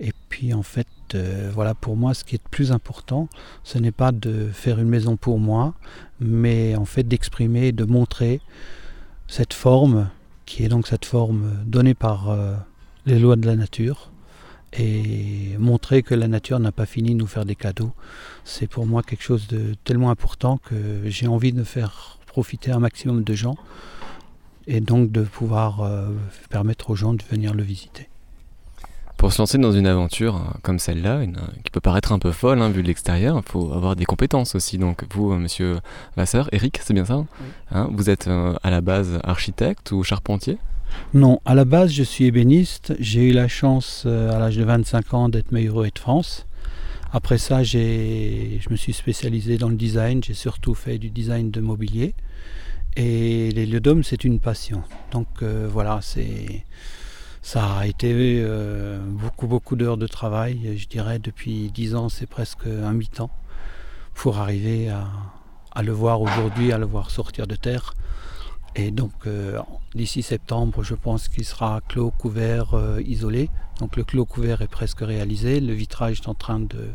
Et 0.00 0.12
puis 0.28 0.52
en 0.54 0.62
fait, 0.62 0.86
euh, 1.14 1.50
voilà, 1.54 1.74
pour 1.74 1.96
moi, 1.96 2.14
ce 2.14 2.24
qui 2.24 2.34
est 2.34 2.42
le 2.44 2.50
plus 2.50 2.72
important, 2.72 3.28
ce 3.62 3.78
n'est 3.78 3.92
pas 3.92 4.12
de 4.12 4.48
faire 4.52 4.78
une 4.78 4.88
maison 4.88 5.16
pour 5.16 5.38
moi, 5.38 5.74
mais 6.20 6.74
en 6.76 6.84
fait 6.84 7.04
d'exprimer, 7.04 7.72
de 7.72 7.84
montrer 7.84 8.40
cette 9.28 9.54
forme, 9.54 10.08
qui 10.46 10.64
est 10.64 10.68
donc 10.68 10.86
cette 10.86 11.04
forme 11.04 11.62
donnée 11.64 11.94
par 11.94 12.30
euh, 12.30 12.54
les 13.06 13.18
lois 13.18 13.36
de 13.36 13.46
la 13.46 13.56
nature, 13.56 14.10
et 14.76 15.56
montrer 15.58 16.02
que 16.02 16.14
la 16.14 16.26
nature 16.26 16.58
n'a 16.58 16.72
pas 16.72 16.86
fini 16.86 17.10
de 17.10 17.20
nous 17.20 17.26
faire 17.28 17.44
des 17.44 17.54
cadeaux. 17.54 17.92
C'est 18.44 18.66
pour 18.66 18.86
moi 18.86 19.02
quelque 19.02 19.22
chose 19.22 19.46
de 19.46 19.74
tellement 19.84 20.10
important 20.10 20.58
que 20.58 21.02
j'ai 21.04 21.28
envie 21.28 21.52
de 21.52 21.62
faire 21.62 22.18
profiter 22.26 22.72
un 22.72 22.80
maximum 22.80 23.22
de 23.22 23.34
gens 23.34 23.56
et 24.66 24.80
donc 24.80 25.12
de 25.12 25.22
pouvoir 25.22 25.82
euh, 25.82 26.08
permettre 26.50 26.90
aux 26.90 26.96
gens 26.96 27.14
de 27.14 27.22
venir 27.30 27.54
le 27.54 27.62
visiter. 27.62 28.08
Pour 29.24 29.32
se 29.32 29.38
lancer 29.40 29.56
dans 29.56 29.72
une 29.72 29.86
aventure 29.86 30.34
hein, 30.34 30.52
comme 30.60 30.78
celle-là, 30.78 31.24
qui 31.64 31.70
peut 31.70 31.80
paraître 31.80 32.12
un 32.12 32.18
peu 32.18 32.30
folle 32.30 32.60
hein, 32.60 32.68
vu 32.68 32.82
de 32.82 32.88
l'extérieur, 32.88 33.40
il 33.42 33.50
faut 33.50 33.72
avoir 33.72 33.96
des 33.96 34.04
compétences 34.04 34.54
aussi. 34.54 34.76
Donc 34.76 35.06
vous, 35.14 35.32
euh, 35.32 35.38
monsieur 35.38 35.78
Vasseur, 36.14 36.50
Eric, 36.52 36.78
c'est 36.82 36.92
bien 36.92 37.06
ça 37.06 37.24
hein, 37.70 37.88
Vous 37.90 38.10
êtes 38.10 38.28
euh, 38.28 38.52
à 38.62 38.70
la 38.70 38.82
base 38.82 39.20
architecte 39.24 39.92
ou 39.92 40.02
charpentier? 40.02 40.58
Non, 41.14 41.40
à 41.46 41.54
la 41.54 41.64
base, 41.64 41.90
je 41.90 42.02
suis 42.02 42.26
ébéniste. 42.26 42.94
J'ai 43.00 43.30
eu 43.30 43.32
la 43.32 43.48
chance, 43.48 44.02
euh, 44.04 44.30
à 44.30 44.38
l'âge 44.38 44.58
de 44.58 44.64
25 44.64 45.14
ans, 45.14 45.30
d'être 45.30 45.52
meilleur 45.52 45.80
de 45.80 45.90
France. 45.98 46.46
Après 47.10 47.38
ça, 47.38 47.62
je 47.62 47.78
me 48.68 48.76
suis 48.76 48.92
spécialisé 48.92 49.56
dans 49.56 49.70
le 49.70 49.76
design. 49.76 50.22
J'ai 50.22 50.34
surtout 50.34 50.74
fait 50.74 50.98
du 50.98 51.08
design 51.08 51.50
de 51.50 51.62
mobilier. 51.62 52.12
Et 52.94 53.50
l'héliodome, 53.52 54.02
c'est 54.04 54.24
une 54.24 54.38
passion. 54.38 54.82
Donc 55.12 55.28
euh, 55.40 55.66
voilà, 55.72 56.00
c'est 56.02 56.62
ça 57.44 57.76
a 57.76 57.86
été 57.86 58.10
euh, 58.42 58.98
beaucoup, 59.06 59.46
beaucoup 59.46 59.76
d'heures 59.76 59.98
de 59.98 60.06
travail. 60.06 60.78
Je 60.78 60.88
dirais 60.88 61.18
depuis 61.18 61.70
10 61.70 61.94
ans, 61.94 62.08
c'est 62.08 62.26
presque 62.26 62.66
un 62.66 62.94
mi-temps 62.94 63.28
pour 64.14 64.38
arriver 64.38 64.88
à 64.88 65.82
le 65.82 65.92
voir 65.92 66.22
aujourd'hui, 66.22 66.72
à 66.72 66.78
le 66.78 66.86
voir 66.86 67.10
sortir 67.10 67.46
de 67.46 67.54
terre. 67.54 67.92
Et 68.76 68.90
donc 68.90 69.12
euh, 69.26 69.60
d'ici 69.94 70.22
septembre, 70.22 70.82
je 70.82 70.94
pense 70.94 71.28
qu'il 71.28 71.44
sera 71.44 71.82
clos, 71.86 72.10
couvert, 72.12 72.72
euh, 72.72 73.02
isolé. 73.02 73.50
Donc 73.78 73.96
le 73.96 74.04
clos 74.04 74.24
couvert 74.24 74.62
est 74.62 74.68
presque 74.68 75.00
réalisé. 75.00 75.60
Le 75.60 75.74
vitrage 75.74 76.20
est 76.22 76.28
en 76.28 76.34
train 76.34 76.60
de 76.60 76.88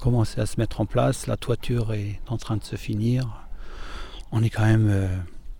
commencer 0.00 0.40
à 0.40 0.46
se 0.46 0.58
mettre 0.58 0.80
en 0.80 0.86
place. 0.86 1.28
La 1.28 1.36
toiture 1.36 1.92
est 1.92 2.20
en 2.26 2.38
train 2.38 2.56
de 2.56 2.64
se 2.64 2.74
finir. 2.74 3.46
On 4.32 4.42
est 4.42 4.50
quand 4.50 4.66
même 4.66 5.08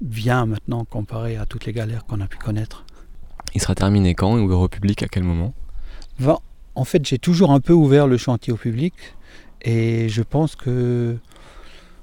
bien 0.00 0.46
maintenant 0.46 0.84
comparé 0.84 1.36
à 1.36 1.46
toutes 1.46 1.64
les 1.64 1.72
galères 1.72 2.04
qu'on 2.06 2.20
a 2.20 2.26
pu 2.26 2.38
connaître. 2.38 2.84
Il 3.56 3.62
sera 3.62 3.74
terminé 3.74 4.14
quand 4.14 4.36
et 4.36 4.40
ouvert 4.40 4.58
au 4.60 4.68
public 4.68 5.02
à 5.02 5.08
quel 5.08 5.22
moment? 5.22 5.54
En 6.74 6.84
fait, 6.84 7.06
j'ai 7.06 7.18
toujours 7.18 7.52
un 7.52 7.60
peu 7.60 7.72
ouvert 7.72 8.06
le 8.06 8.18
chantier 8.18 8.52
au 8.52 8.56
public. 8.56 8.92
Et 9.62 10.10
je 10.10 10.20
pense 10.22 10.56
que 10.56 11.16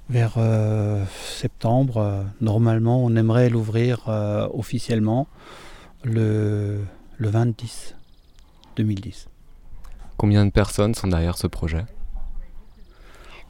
vers 0.09 0.33
euh, 0.37 1.05
septembre. 1.37 1.97
Euh, 1.97 2.23
normalement, 2.41 3.03
on 3.03 3.15
aimerait 3.15 3.49
l'ouvrir 3.49 4.05
euh, 4.07 4.47
officiellement 4.51 5.27
le, 6.03 6.79
le 7.17 7.29
20 7.29 7.63
2010. 8.75 9.27
Combien 10.17 10.47
de 10.47 10.51
personnes 10.51 10.95
sont 10.95 11.07
derrière 11.07 11.37
ce 11.37 11.45
projet? 11.45 11.85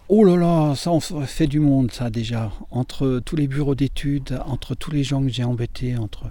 Oh 0.10 0.25
là 0.25 0.36
là, 0.36 0.75
ça 0.75 0.91
on 0.91 1.00
fait 1.00 1.48
du 1.48 1.62
monde 1.62 1.89
ça 1.91 2.10
déjà. 2.10 2.51
Entre 2.69 3.22
tous 3.24 3.38
les 3.38 3.48
bureaux 3.48 3.74
d'études, 3.74 4.38
entre 4.45 4.75
tous 4.75 4.91
les 4.91 5.03
gens 5.03 5.22
que 5.22 5.29
j'ai 5.29 5.45
embêtés, 5.45 5.98
entre 5.98 6.25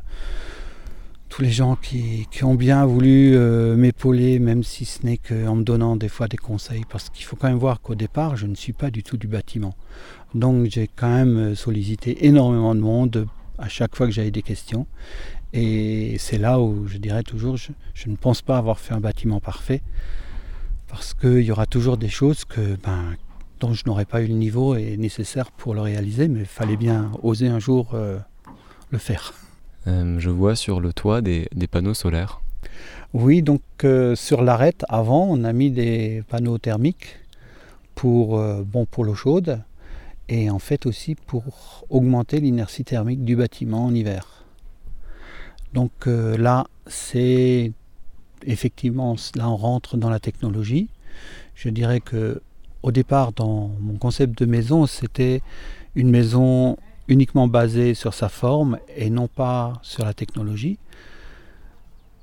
tous 1.33 1.41
les 1.41 1.51
gens 1.51 1.77
qui, 1.77 2.29
ont 2.43 2.55
bien 2.55 2.85
voulu 2.85 3.35
euh, 3.35 3.75
m'épauler, 3.75 4.39
même 4.39 4.63
si 4.63 4.85
ce 4.85 5.07
n'est 5.07 5.17
qu'en 5.17 5.57
me 5.57 5.63
donnant 5.63 5.97
des 5.97 6.11
fois 6.11 6.29
des 6.29 6.37
conseils, 6.37 6.85
parce 6.91 7.09
qu'il 7.09 7.25
faut 7.25 7.37
quand 7.37 7.49
même 7.49 7.57
voir 7.57 7.81
qu'au 7.81 7.95
départ, 7.95 8.37
je 8.37 8.47
ne 8.47 8.55
suis 8.55 8.75
pas 8.75 8.91
du 8.91 9.03
tout 9.03 9.17
du 9.17 9.29
bâtiment. 9.29 9.75
Donc 10.35 10.67
j'ai 10.67 10.91
quand 10.95 11.09
même 11.09 11.39
euh, 11.39 11.55
sollicité 11.55 12.27
énormément 12.27 12.75
de 12.75 12.81
monde 12.81 13.27
à 13.57 13.71
chaque 13.71 13.97
fois 13.97 14.05
que 14.07 14.13
j'avais 14.13 14.31
des 14.31 14.43
questions. 14.43 14.87
Et 15.55 16.17
c'est 16.19 16.37
là 16.37 16.61
où 16.61 16.87
je 16.87 16.99
dirais 16.99 17.23
toujours, 17.23 17.57
je, 17.57 17.71
ne 18.11 18.17
pense 18.17 18.43
pas 18.43 18.59
avoir 18.59 18.79
fait 18.79 18.93
un 18.93 19.01
bâtiment 19.01 19.41
parfait, 19.41 19.81
parce 20.87 21.15
qu'il 21.15 21.41
y 21.41 21.51
aura 21.51 21.65
toujours 21.65 21.97
des 21.97 22.11
choses 22.11 22.45
que, 22.45 22.77
ben, 22.85 23.17
dont 23.59 23.73
je 23.73 23.85
n'aurais 23.87 24.05
pas 24.05 24.21
eu 24.21 24.27
le 24.27 24.35
niveau 24.35 24.77
et 24.77 24.99
nécessaire 24.99 25.51
pour 25.51 25.73
le 25.73 25.81
réaliser, 25.81 26.29
mais 26.29 26.41
il 26.41 26.45
fallait 26.45 26.77
bien 26.77 27.11
oser 27.23 27.49
un 27.49 27.59
jour 27.59 27.93
euh, 27.95 28.19
le 28.91 28.99
faire. 28.99 29.33
Euh, 29.87 30.19
je 30.19 30.31
vois 30.31 30.57
sur 30.57 30.81
le 30.81 30.93
toit 30.93 31.21
des, 31.21 31.49
panneaux 31.71 31.95
solaires. 31.95 32.41
Oui, 33.13 33.43
donc 33.43 33.63
euh, 33.85 34.15
sur 34.15 34.43
l'arête, 34.43 34.85
avant, 34.89 35.27
on 35.29 35.45
a 35.45 35.53
mis 35.53 35.71
des 35.71 36.23
panneaux 36.29 36.59
thermiques 36.59 37.19
pour, 37.95 38.39
euh, 38.39 38.63
bon, 38.65 38.87
pour 38.87 39.05
l'eau 39.05 39.15
chaude 39.15 39.61
et 40.29 40.51
en 40.51 40.59
fait 40.59 40.87
aussi 40.87 41.15
pour 41.15 41.85
augmenter 41.91 42.41
l'inertie 42.41 42.85
thermique 42.85 43.25
du 43.25 43.37
bâtiment 43.37 43.87
en 43.87 43.95
hiver. 43.95 44.45
Donc 45.75 45.91
là, 46.07 46.67
c'est 46.87 47.73
effectivement, 48.47 49.17
là 49.35 49.49
on 49.49 49.57
rentre 49.57 49.97
dans 49.97 50.11
la 50.11 50.21
technologie. 50.21 50.89
Je 51.55 51.71
dirais 51.71 52.01
que 52.01 52.41
au 52.83 52.93
départ, 52.93 53.33
dans 53.33 53.71
mon 53.81 53.95
concept 53.95 54.39
de 54.39 54.47
maison, 54.47 54.87
c'était 54.87 55.41
une 55.95 56.11
maison 56.11 56.77
uniquement 57.09 57.49
basé 57.49 57.95
sur 57.95 58.15
sa 58.15 58.29
forme 58.29 58.79
et 58.97 59.11
non 59.11 59.29
pas 59.29 59.75
sur 59.83 60.05
la 60.05 60.15
technologie. 60.15 60.79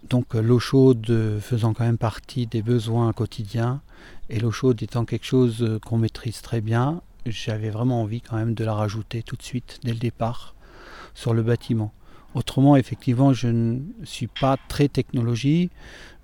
Donc 0.09 0.35
euh, 0.35 0.41
l'eau 0.41 0.59
chaude 0.59 1.05
euh, 1.09 1.39
faisant 1.39 1.73
quand 1.73 1.83
même 1.83 1.97
partie 1.97 2.47
des 2.47 2.61
besoins 2.61 3.11
quotidiens 3.13 3.81
et 4.29 4.39
l'eau 4.39 4.51
chaude 4.51 4.81
étant 4.81 5.05
quelque 5.05 5.25
chose 5.25 5.61
euh, 5.61 5.79
qu'on 5.79 5.97
maîtrise 5.97 6.41
très 6.41 6.61
bien, 6.61 7.01
j'avais 7.25 7.69
vraiment 7.69 8.01
envie 8.01 8.21
quand 8.21 8.37
même 8.37 8.53
de 8.53 8.63
la 8.63 8.73
rajouter 8.73 9.21
tout 9.21 9.35
de 9.35 9.43
suite 9.43 9.79
dès 9.83 9.91
le 9.91 9.99
départ 9.99 10.55
sur 11.13 11.33
le 11.33 11.43
bâtiment. 11.43 11.93
Autrement, 12.33 12.75
effectivement, 12.75 13.33
je 13.33 13.47
ne 13.47 13.79
suis 14.03 14.27
pas 14.27 14.55
très 14.67 14.87
technologie 14.87 15.69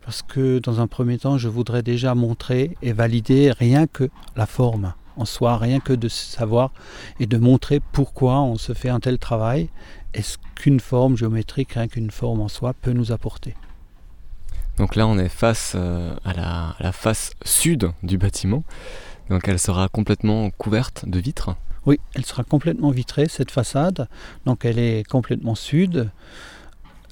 parce 0.02 0.22
que 0.22 0.60
dans 0.60 0.80
un 0.80 0.88
premier 0.88 1.18
temps, 1.18 1.38
je 1.38 1.50
voudrais 1.50 1.84
déjà 1.84 2.16
montrer 2.16 2.78
et 2.82 2.94
valider 2.94 3.52
rien 3.52 3.88
que 3.88 4.10
la 4.36 4.46
forme 4.46 4.94
en 5.18 5.26
soi, 5.26 5.58
rien 5.58 5.80
que 5.80 5.94
de 5.94 6.08
savoir 6.08 6.72
et 7.20 7.26
de 7.26 7.38
montrer 7.38 7.82
pourquoi 7.92 8.42
on 8.42 8.58
se 8.58 8.74
fait 8.74 8.90
un 8.90 9.00
tel 9.00 9.18
travail 9.18 9.70
et 10.14 10.22
ce 10.22 10.38
qu'une 10.56 10.80
forme 10.80 11.18
géométrique, 11.18 11.74
rien 11.74 11.88
qu'une 11.88 12.12
forme 12.12 12.42
en 12.42 12.48
soi, 12.48 12.74
peut 12.74 12.92
nous 12.92 13.12
apporter? 13.12 13.56
Donc 14.78 14.96
là, 14.96 15.08
on 15.08 15.18
est 15.18 15.30
face 15.30 15.74
euh, 15.76 16.16
à, 16.26 16.76
la, 16.80 16.92
face 16.92 17.32
sud 17.44 17.92
du 18.04 18.18
bâtiment. 18.18 18.64
Donc 19.30 19.48
elle 19.48 19.60
sera 19.60 19.88
complètement 19.88 20.50
couverte 20.52 21.08
de 21.08 21.20
vitres 21.20 21.56
Oui, 21.86 22.00
elle 22.14 22.26
sera 22.26 22.44
complètement 22.44 22.92
vitrée, 22.92 23.28
cette 23.28 23.52
façade. 23.52 24.08
Donc 24.46 24.66
elle 24.66 24.80
est 24.80 25.08
complètement 25.08 25.56
sud. 25.56 26.10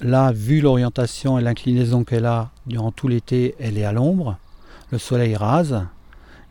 Là, 0.00 0.32
vu 0.32 0.60
l'orientation 0.60 1.38
et 1.38 1.42
l'inclinaison 1.42 2.04
qu'elle 2.04 2.26
a 2.26 2.50
durant 2.66 2.92
tout 2.92 3.08
l'été, 3.08 3.54
elle 3.58 3.78
est 3.78 3.84
à 3.84 3.92
l'ombre. 3.92 4.38
Le 4.90 4.98
soleil 4.98 5.34
rase 5.34 5.86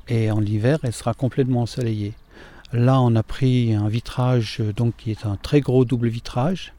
et 0.08 0.32
en 0.32 0.44
hiver 0.44 0.80
elle 0.84 0.94
sera 0.94 1.14
complètement 1.14 1.62
ensoleillée. 1.62 2.14
Là 2.72 3.02
on 3.02 3.16
a 3.16 3.24
pris 3.24 3.74
un 3.74 3.88
vitrage 3.88 4.62
donc 4.76 4.96
qui 4.98 5.12
est 5.12 5.26
un 5.26 5.36
très 5.36 5.62
gros 5.62 5.86
double 5.86 6.08
vitrage. 6.08 6.74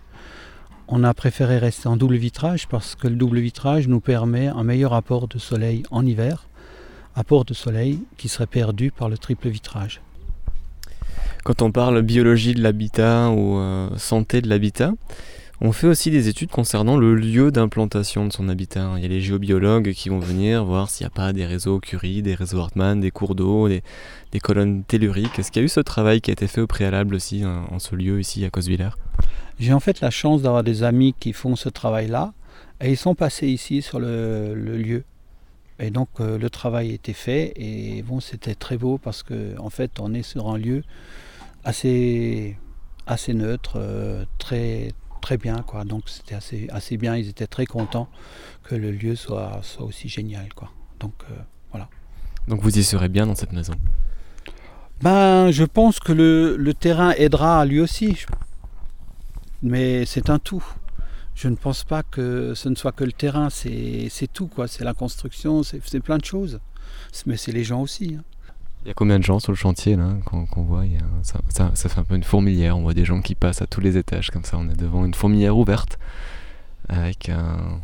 On 0.87 1.03
a 1.03 1.15
préféré 1.15 1.59
rester 1.59 1.89
en 1.89 1.97
double 1.97 2.17
vitrage 2.17 2.69
parce 2.69 2.95
que 2.95 3.09
le 3.09 3.17
double 3.17 3.41
vitrage 3.41 3.89
nous 3.89 4.01
permet 4.01 4.49
un 4.49 4.65
meilleur 4.65 4.93
apport 4.93 5.29
de 5.29 5.39
soleil 5.39 5.83
en 5.91 6.05
hiver, 6.05 6.47
apport 7.15 7.45
de 7.45 7.55
soleil 7.55 8.01
qui 8.19 8.29
serait 8.29 8.47
perdu 8.47 8.91
par 8.91 9.09
le 9.09 9.17
triple 9.17 9.49
vitrage. 9.49 10.03
Quand 11.43 11.63
on 11.63 11.71
parle 11.71 12.03
biologie 12.03 12.55
de 12.55 12.63
l'habitat 12.63 13.31
ou 13.31 13.59
euh, 13.59 13.89
santé 13.99 14.41
de 14.41 14.49
l'habitat, 14.49 14.93
on 15.61 15.73
fait 15.73 15.87
aussi 15.87 16.11
des 16.11 16.29
études 16.29 16.51
concernant 16.51 16.97
le 16.97 17.15
lieu 17.15 17.53
d'implantation 17.53 18.27
de 18.27 18.33
son 18.33 18.49
habitat. 18.49 18.93
Il 18.97 19.03
y 19.03 19.05
a 19.05 19.09
les 19.09 19.21
géobiologues 19.21 19.93
qui 19.93 20.09
vont 20.09 20.19
venir 20.19 20.65
voir 20.65 20.91
s'il 20.91 21.05
n'y 21.05 21.09
a 21.09 21.15
pas 21.15 21.33
des 21.33 21.47
réseaux 21.47 21.79
Curie, 21.79 22.23
des 22.23 22.35
réseaux 22.35 22.59
Hartmann, 22.59 23.01
des 23.01 23.13
cours 23.13 23.37
d'eau, 23.37 23.69
des, 23.69 23.83
colonnes 24.43 24.83
telluriques. 24.83 25.39
Est-ce 25.39 25.53
qu'il 25.53 25.63
y 25.63 25.65
a 25.65 25.67
eu 25.67 25.69
ce 25.69 25.81
travail 25.81 26.21
qui 26.21 26.31
a 26.31 26.33
été 26.33 26.49
fait 26.49 26.61
au 26.61 26.67
préalable 26.67 27.15
aussi 27.15 27.45
hein, 27.45 27.67
en, 27.71 27.79
ce 27.79 27.95
lieu 27.95 28.19
ici 28.19 28.45
à 28.45 28.51
Coswiller 28.51 28.91
J'ai 29.61 29.73
en 29.73 29.81
fait 29.81 30.01
la 30.01 30.11
chance 30.11 30.43
d'avoir 30.43 30.65
des 30.65 30.83
amis 30.83 31.15
qui 31.19 31.33
font 31.33 31.55
ce 31.55 31.69
travail-là 31.69 32.33
et 32.81 32.91
ils 32.91 32.97
sont 32.97 33.15
passés 33.15 33.47
ici 33.47 33.81
sur 33.81 34.01
le, 34.01 34.55
lieu. 34.55 35.05
Et 35.79 35.91
donc 35.91 36.09
euh, 36.21 36.37
le 36.37 36.51
travail 36.51 36.93
était 36.93 37.13
fait 37.13 37.53
et 37.57 38.03
bon 38.03 38.21
c'était 38.21 38.55
très 38.55 38.77
beau 38.77 38.99
parce 38.99 39.25
que 39.25 39.59
en 39.59 39.71
fait 39.71 39.99
on 39.99 40.15
est 40.15 40.23
sur 40.23 40.49
un 40.49 40.59
lieu 40.59 40.85
assez 41.65 42.57
assez 43.07 43.35
neutre, 43.35 43.75
euh, 43.77 44.25
très 44.39 44.93
très 45.27 45.39
bien, 45.39 45.59
quoi. 45.71 45.85
Donc 45.85 46.03
c'était 46.15 46.35
assez, 46.35 46.69
assez 46.79 46.97
bien. 46.99 47.17
Ils 47.17 47.29
étaient 47.29 47.47
très 47.57 47.67
contents 47.77 48.09
que 48.67 48.75
le 48.75 48.91
lieu 48.91 49.17
soit, 49.17 49.61
soit 49.63 49.87
aussi 49.91 50.09
génial, 50.09 50.49
quoi. 50.55 50.69
Donc 51.01 51.15
euh, 51.31 51.35
voilà. 51.73 51.89
Donc 52.49 52.61
vous 52.61 52.77
y 52.79 52.85
serez 52.85 53.09
bien 53.09 53.27
dans 53.27 53.35
cette 53.43 53.53
maison? 53.53 53.75
Ben, 55.01 55.51
je 55.51 55.65
pense 55.65 55.99
que 55.99 56.13
le, 56.13 56.57
le 56.57 56.75
terrain 56.75 57.13
aidera 57.25 57.65
lui 57.65 57.81
aussi. 57.81 58.11
Mais 59.63 60.05
c'est 60.05 60.29
un 60.29 60.39
tout. 60.39 60.65
Je 61.35 61.49
ne 61.49 61.57
pense 61.57 61.85
pas 61.85 62.03
que 62.03 62.53
ce 62.55 62.69
ne 62.69 62.75
soit 62.75 62.93
que 62.93 63.05
le 63.05 63.13
terrain, 63.13 63.49
c'est 63.51 64.09
c'est 64.11 64.31
tout, 64.31 64.47
quoi. 64.55 64.69
C'est 64.69 64.85
la 64.85 64.95
construction, 64.95 65.63
c'est 65.63 65.81
c'est 65.93 66.01
plein 66.09 66.19
de 66.19 66.25
choses. 66.35 66.61
Mais 67.27 67.39
c'est 67.43 67.53
les 67.53 67.65
gens 67.65 67.81
aussi. 67.81 68.17
hein. 68.19 68.25
Il 68.85 68.89
y 68.89 68.91
a 68.91 68.95
combien 68.95 69.19
de 69.19 69.25
gens 69.25 69.39
sur 69.41 69.51
le 69.51 69.57
chantier 69.57 69.97
là 69.97 70.15
qu'on 70.27 70.63
voit 70.63 70.85
ça, 71.23 71.41
fait 71.75 71.99
un 71.99 72.05
peu 72.05 72.17
une 72.17 72.23
fourmilière. 72.23 72.77
On 72.77 72.83
voit 72.83 72.93
des 72.95 73.07
gens 73.07 73.23
qui 73.23 73.35
passent 73.35 73.63
à 73.63 73.67
tous 73.67 73.81
les 73.81 73.97
étages 73.97 74.31
comme 74.31 74.45
ça. 74.45 74.59
On 74.59 74.69
est 74.69 74.77
devant 74.77 75.07
une 75.07 75.15
fourmilière 75.15 75.57
ouverte 75.57 75.99
avec 76.89 77.31
un- 77.31 77.81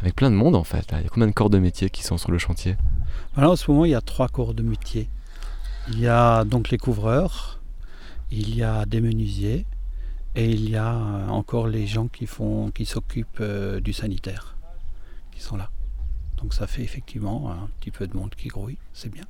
avec 0.00 0.16
plein 0.16 0.30
de 0.30 0.36
monde 0.36 0.56
en 0.56 0.64
fait. 0.64 0.86
Il 0.92 1.02
y 1.02 1.06
a 1.06 1.08
combien 1.10 1.26
de 1.26 1.32
corps 1.32 1.50
de 1.50 1.58
métier 1.58 1.90
qui 1.90 2.02
sont 2.02 2.16
sur 2.16 2.30
le 2.30 2.38
chantier? 2.38 2.76
Alors, 3.36 3.52
en 3.52 3.56
ce 3.56 3.70
moment, 3.70 3.84
il 3.84 3.90
y 3.90 3.94
a 3.94 4.00
trois 4.00 4.28
corps 4.28 4.54
de 4.54 4.62
métier. 4.62 5.10
Il 5.88 6.00
y 6.00 6.08
a 6.08 6.44
donc 6.44 6.70
les 6.70 6.78
couvreurs, 6.78 7.60
il 8.30 8.54
y 8.54 8.62
a 8.62 8.86
des 8.86 9.02
menuisiers 9.02 9.66
et 10.34 10.50
il 10.50 10.70
y 10.70 10.76
a 10.76 10.94
euh, 10.94 11.28
encore 11.28 11.66
les 11.66 11.86
gens 11.86 12.08
qui 12.08 12.26
font, 12.26 12.70
qui 12.70 12.86
s'occupent 12.86 13.40
euh, 13.40 13.80
du 13.80 13.92
sanitaire, 13.92 14.56
qui 15.30 15.42
sont 15.42 15.56
là. 15.56 15.68
Donc 16.38 16.54
ça 16.54 16.66
fait 16.66 16.82
effectivement 16.82 17.50
un 17.52 17.68
petit 17.80 17.90
peu 17.90 18.06
de 18.06 18.16
monde 18.16 18.34
qui 18.34 18.48
grouille, 18.48 18.78
c'est 18.94 19.12
bien. 19.12 19.24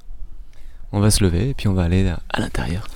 On 0.93 1.01
va 1.01 1.11
se 1.11 1.23
lever 1.23 1.51
et 1.51 1.55
puis 1.55 1.69
on 1.69 1.73
va 1.73 1.85
aller 1.85 2.09
à, 2.09 2.41
l'intérieur. 2.41 2.87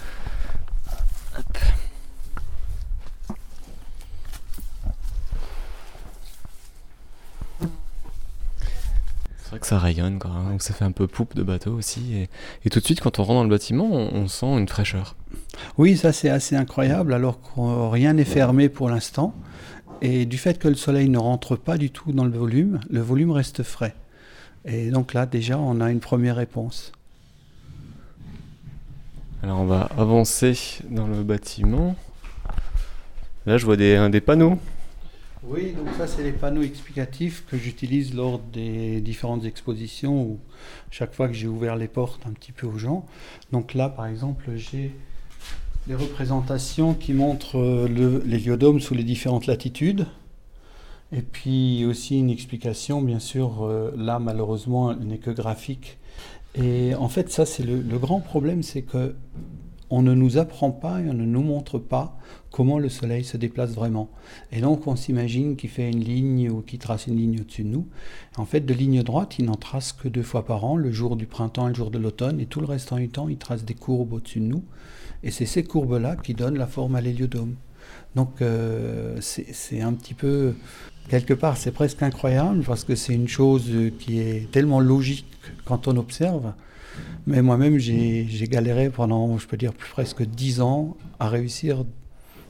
C'est 9.39 9.51
vrai 9.51 9.61
que 9.61 9.67
ça 9.67 9.79
rayonne 9.79 10.19
quoi, 10.19 10.33
hein, 10.33 10.51
donc 10.51 10.63
ça 10.63 10.75
fait 10.75 10.85
un 10.85 10.91
peu 10.91 11.07
poupe 11.07 11.37
de 11.37 11.45
bateau 11.45 11.73
aussi. 11.73 12.27
Et, 12.65 12.71
tout 12.71 12.81
de 12.81 12.85
suite 12.85 13.01
quand 13.01 13.21
on 13.21 13.23
rentre 13.23 13.39
dans 13.39 13.45
le 13.45 13.51
bâtiment, 13.51 13.89
on, 13.93 14.13
on 14.13 14.27
sent 14.27 14.59
une 14.59 14.67
fraîcheur. 14.67 15.15
Oui, 15.79 15.97
ça 15.97 16.13
c'est 16.13 16.31
assez 16.31 16.57
incroyable 16.57 17.15
alors 17.15 17.41
que 17.41 17.91
rien 17.91 18.15
n'est 18.15 18.25
fermé 18.25 18.69
pour 18.69 18.91
l'instant. 18.91 19.35
Et 20.03 20.27
du 20.27 20.39
fait 20.39 20.59
que 20.59 20.67
le 20.67 20.75
soleil 20.75 21.09
ne 21.09 21.19
rentre 21.19 21.55
pas 21.55 21.79
du 21.79 21.91
tout 21.91 22.11
dans 22.11 22.25
le 22.25 22.37
volume, 22.37 22.81
le 22.91 23.01
volume 23.01 23.31
reste 23.31 23.63
frais. 23.63 23.95
Et 24.65 24.91
donc 24.91 25.15
là 25.15 25.27
déjà 25.27 25.57
on 25.59 25.81
a 25.81 25.93
une 25.93 26.01
première 26.01 26.37
réponse. 26.37 26.93
Alors 29.45 29.61
on 29.61 29.67
va 29.67 29.91
avancer 29.99 30.57
dans 30.89 31.07
le 31.07 31.23
bâtiment. 31.23 31.97
Là 33.45 33.59
je 33.59 33.67
vois 33.67 33.77
des, 33.77 34.09
des 34.11 34.23
panneaux. 34.23 34.59
Oui, 35.47 35.73
donc 35.73 35.89
ça 35.99 36.07
c'est 36.07 36.23
les 36.23 36.33
panneaux 36.33 36.63
explicatifs 36.63 37.45
que 37.47 37.59
j'utilise 37.59 38.15
lors 38.15 38.39
des 38.39 39.03
différentes 39.03 39.45
expositions 39.45 40.23
ou 40.23 40.39
chaque 40.91 41.13
fois 41.13 41.29
que 41.29 41.35
j'ai 41.35 41.47
ouvert 41.47 41.77
les 41.77 41.89
portes 41.89 42.23
un 42.27 42.33
petit 42.33 42.53
peu 42.53 42.67
aux 42.67 42.79
gens. 42.79 43.05
Donc 43.53 43.75
là 43.75 43.91
par 43.91 44.07
exemple 44.07 44.53
j'ai 44.57 44.93
les 45.89 45.95
représentations 45.95 46.95
qui 46.95 47.13
montrent 47.13 47.87
le- 47.87 48.23
l'héliodomes 48.25 48.81
sous 48.81 48.95
les 48.95 49.05
différentes 49.05 49.45
latitudes. 49.47 50.07
Et 51.13 51.21
puis 51.21 51.85
aussi 51.85 52.19
une 52.19 52.31
explication, 52.31 53.03
bien 53.03 53.19
sûr, 53.19 53.63
euh, 53.67 53.93
là 53.95 54.19
malheureusement 54.19 54.93
elle 54.93 55.07
n'est 55.07 55.19
que 55.19 55.31
graphique. 55.31 55.99
Et 56.55 56.95
en 56.95 57.09
fait 57.09 57.31
ça 57.31 57.47
c'est 57.47 57.65
le, 57.65 57.99
grand 57.99 58.21
problème, 58.21 58.63
c'est 58.63 58.83
que 58.83 59.15
on 59.91 60.03
ne 60.03 60.15
nous 60.15 60.39
apprend 60.39 60.71
pas 60.71 61.01
et 61.01 61.09
on 61.09 61.15
ne 61.15 61.25
nous 61.25 61.43
montre 61.43 61.79
pas 61.79 62.19
comment 62.51 62.79
le 62.79 62.89
soleil 62.89 63.23
se 63.23 63.37
déplace 63.37 63.73
vraiment. 63.73 64.11
Et 64.51 64.61
donc 64.61 64.87
on 64.87 64.97
s'imagine 64.97 65.57
qu'il 65.57 65.71
fait 65.71 65.91
une 65.91 66.03
ligne 66.03 66.51
ou 66.51 66.63
qu'il 66.63 66.79
trace 66.79 67.07
une 67.07 67.17
ligne 67.17 67.41
au-dessus 67.41 67.65
de 67.65 67.69
nous. 67.69 67.87
En 68.37 68.45
fait, 68.45 68.61
de 68.61 68.75
ligne 68.75 69.03
droite, 69.03 69.39
il 69.39 69.45
n'en 69.45 69.57
trace 69.57 69.93
que 69.93 70.09
deux 70.09 70.23
fois 70.23 70.45
par 70.45 70.65
an, 70.65 70.77
le 70.77 70.91
jour 70.91 71.17
du 71.17 71.27
printemps 71.27 71.67
et 71.67 71.71
le 71.71 71.77
jour 71.77 71.91
de 71.91 71.99
l'automne, 71.99 72.41
et 72.41 72.47
tout 72.47 72.61
le 72.61 72.67
restant 72.67 72.97
du 72.97 73.09
temps, 73.09 73.29
il 73.29 73.37
trace 73.37 73.65
des 73.65 73.75
courbes 73.75 74.15
au-dessus 74.15 74.41
de 74.41 74.47
nous. 74.47 74.65
Et 75.23 75.31
c'est 75.31 75.47
ces 75.47 75.65
courbes-là 75.65 76.17
qui 76.17 76.35
donnent 76.35 76.59
la 76.59 76.67
forme 76.67 76.97
à 76.97 77.01
l'héliodome. 77.01 77.55
Donc 78.15 78.41
euh, 78.43 79.19
c'est 79.21 79.81
un 79.81 79.93
petit 79.93 80.15
peu, 80.15 80.55
quelque 81.09 81.35
part, 81.35 81.57
c'est 81.57 81.71
presque 81.73 82.03
incroyable, 82.03 82.63
parce 82.65 82.85
que 82.85 82.95
c'est 82.95 83.15
une 83.15 83.29
chose 83.29 83.71
qui 83.99 84.21
est 84.21 84.51
tellement 84.51 84.81
logique 84.81 85.27
quand 85.65 85.89
on 85.89 85.97
observe. 85.97 86.53
Mais 87.27 87.43
moi-même, 87.43 87.79
j'ai 87.79 88.49
galéré 88.49 88.91
pendant, 88.91 89.39
je 89.39 89.47
peux 89.47 89.57
dire, 89.57 89.73
plus 89.73 89.91
presque 89.91 90.23
dix 90.23 90.61
ans 90.61 90.97
à 91.19 91.29
réussir 91.29 91.85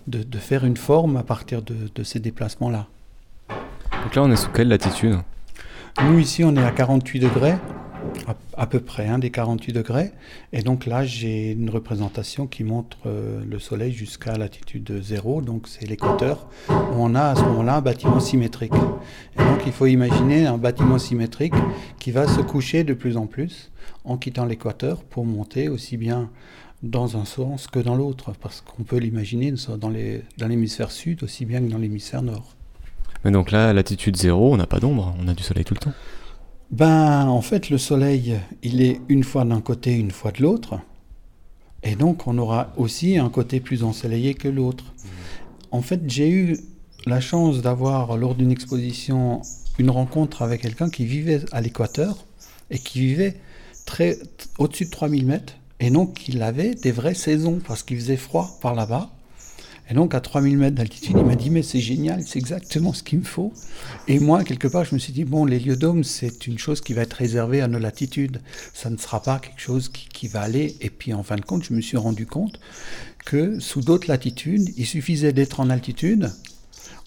de, 0.07 0.23
de 0.23 0.39
faire 0.39 0.65
une 0.65 0.77
forme 0.77 1.17
à 1.17 1.23
partir 1.23 1.63
de, 1.63 1.75
de 1.95 2.03
ces 2.03 2.21
déplacements-là. 2.21 2.87
Donc 3.49 4.15
là 4.15 4.23
on 4.23 4.31
est 4.31 4.37
sous 4.37 4.51
quelle 4.51 4.69
latitude? 4.69 5.17
Nous, 6.03 6.19
ici, 6.19 6.45
on 6.45 6.55
est 6.57 6.63
à 6.63 6.73
48 6.73 7.21
degrés, 7.21 7.55
à, 8.57 8.67
peu 8.67 8.81
près, 8.81 9.07
hein, 9.07 9.19
des 9.19 9.31
48 9.31 9.73
degrés. 9.73 10.13
Et 10.53 10.63
donc 10.63 10.87
là, 10.87 11.05
j'ai 11.05 11.53
une 11.53 11.71
représentation 11.71 12.47
qui 12.47 12.65
montre 12.65 12.99
euh, 13.07 13.43
le 13.49 13.59
soleil 13.59 13.93
jusqu'à 13.93 14.37
latitude 14.37 15.01
0, 15.03 15.43
donc 15.43 15.69
c'est 15.69 15.87
l'équateur, 15.87 16.47
on 16.69 17.15
a 17.15 17.23
à 17.23 17.35
ce 17.35 17.43
moment-là 17.43 17.77
un 17.77 17.81
bâtiment 17.81 18.21
symétrique. 18.21 18.73
Et 19.37 19.39
donc, 19.39 19.61
il 19.67 19.73
faut 19.73 19.87
imaginer 19.87 20.47
un 20.47 20.59
bâtiment 20.59 20.99
symétrique 20.99 21.55
qui 21.99 22.11
va 22.11 22.27
se 22.27 22.41
coucher 22.41 22.85
de 22.85 22.95
plus 22.95 23.17
en 23.17 23.27
plus 23.27 23.71
en 24.05 24.17
quittant 24.17 24.45
l'équateur 24.45 25.03
pour 25.03 25.25
monter 25.25 25.69
aussi 25.69 25.97
bien 25.97 26.31
dans 26.83 27.17
un 27.17 27.25
sens 27.25 27.67
que 27.67 27.79
dans 27.79 27.97
l'autre, 27.97 28.33
parce 28.41 28.61
qu'on 28.61 28.83
peut 28.83 28.99
l'imaginer 28.99 29.55
dans 29.79 29.89
l'hémisphère 30.49 30.91
sud 30.91 31.23
aussi 31.23 31.47
bien 31.47 31.61
que 31.61 31.71
dans 31.71 31.79
l'hémisphère 31.79 32.23
nord. 32.23 32.55
Mais 33.25 33.31
donc 33.31 33.51
là, 33.51 33.73
latitude 33.73 34.17
0, 34.17 34.53
on 34.53 34.57
n'a 34.59 34.67
pas 34.67 34.81
d'ombre, 34.81 35.15
on 35.19 35.29
a 35.29 35.35
du 35.35 35.43
soleil 35.43 35.65
tout 35.65 35.73
le 35.73 35.81
temps. 35.81 35.95
Ben, 36.75 37.29
en 37.29 37.41
fait, 37.41 37.71
le 37.71 37.79
soleil, 37.79 38.35
il 38.65 38.83
est 38.83 39.01
une 39.09 39.23
fois 39.23 39.45
d'un 39.45 39.61
côté, 39.61 39.93
une 39.93 40.11
fois 40.11 40.33
de 40.33 40.43
l'autre. 40.43 40.81
Et 41.85 41.95
donc, 41.95 42.27
on 42.27 42.37
aura 42.37 42.73
aussi 42.77 43.17
un 43.17 43.29
côté 43.29 43.61
plus 43.61 43.85
ensoleillé 43.85 44.35
que 44.35 44.49
l'autre. 44.49 44.93
En 45.71 45.83
fait, 45.83 46.01
j'ai 46.09 46.29
eu 46.29 46.59
la 47.07 47.21
chance 47.21 47.63
d'avoir, 47.63 48.17
lors 48.17 48.35
d'une 48.35 48.51
exposition, 48.51 49.41
une 49.79 49.89
rencontre 49.89 50.43
avec 50.43 50.63
quelqu'un 50.63 50.91
qui 50.91 51.07
vivait 51.07 51.43
à 51.53 51.61
l'équateur 51.61 52.27
et 52.73 52.81
qui 52.81 52.99
vivait 52.99 53.37
très 53.87 54.19
au-dessus 54.59 54.87
de 54.87 54.91
3000 54.91 55.27
mètres. 55.27 55.55
Et 55.79 55.91
donc, 55.91 56.27
il 56.27 56.43
avait 56.43 56.75
des 56.75 56.91
vraies 56.91 57.15
saisons 57.15 57.61
parce 57.65 57.85
qu'il 57.85 57.99
faisait 57.99 58.17
froid 58.17 58.59
par 58.61 58.75
là-bas. 58.75 59.11
Et 59.91 59.95
donc, 59.95 60.15
à 60.15 60.21
3000 60.21 60.57
mètres 60.57 60.77
d'altitude, 60.77 61.17
il 61.19 61.25
m'a 61.25 61.35
dit 61.35 61.51
Mais 61.51 61.63
c'est 61.63 61.81
génial, 61.81 62.23
c'est 62.27 62.39
exactement 62.39 62.93
ce 62.93 63.03
qu'il 63.03 63.19
me 63.19 63.25
faut. 63.25 63.53
Et 64.09 64.19
moi, 64.19 64.43
quelque 64.43 64.69
part, 64.69 64.85
je 64.85 64.95
me 64.95 64.99
suis 64.99 65.13
dit, 65.13 65.25
bon, 65.25 65.45
l'héliodome, 65.45 66.05
c'est 66.05 66.47
une 66.47 66.59
chose 66.59 66.81
qui 66.81 66.95
va 66.95 67.03
être 67.03 67.15
réservée 67.15 67.61
à 67.61 67.69
nos 67.69 67.79
latitudes. 67.79 68.41
Ça 68.73 68.89
ne 68.89 68.97
sera 68.97 69.23
pas 69.23 69.39
quelque 69.39 69.61
chose 69.61 69.89
qui, 69.89 70.29
va 70.29 70.41
aller. 70.41 70.77
Et 70.81 70.89
puis, 70.89 71.13
en 71.13 71.23
fin 71.23 71.37
de 71.37 71.43
compte, 71.43 71.65
je 71.65 71.75
me 71.75 71.83
suis 71.83 71.99
rendu 71.99 72.25
compte 72.27 72.59
que 73.27 73.59
sous 73.61 73.83
d'autres 73.83 74.09
latitudes, 74.09 74.71
il 74.77 74.87
suffisait 74.87 75.35
d'être 75.35 75.61
en 75.61 75.69
altitude. 75.69 76.31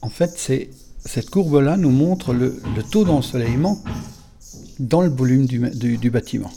en 0.00 0.08
fait, 0.08 0.32
c'est 0.36 0.70
cette 1.04 1.30
courbe-là 1.30 1.76
nous 1.76 1.90
montre 1.90 2.32
le, 2.32 2.60
le 2.74 2.82
taux 2.82 3.04
d'ensoleillement 3.04 3.78
dans 4.82 5.00
le 5.00 5.08
volume 5.08 5.46
du, 5.46 6.10
bâtiment. 6.10 6.50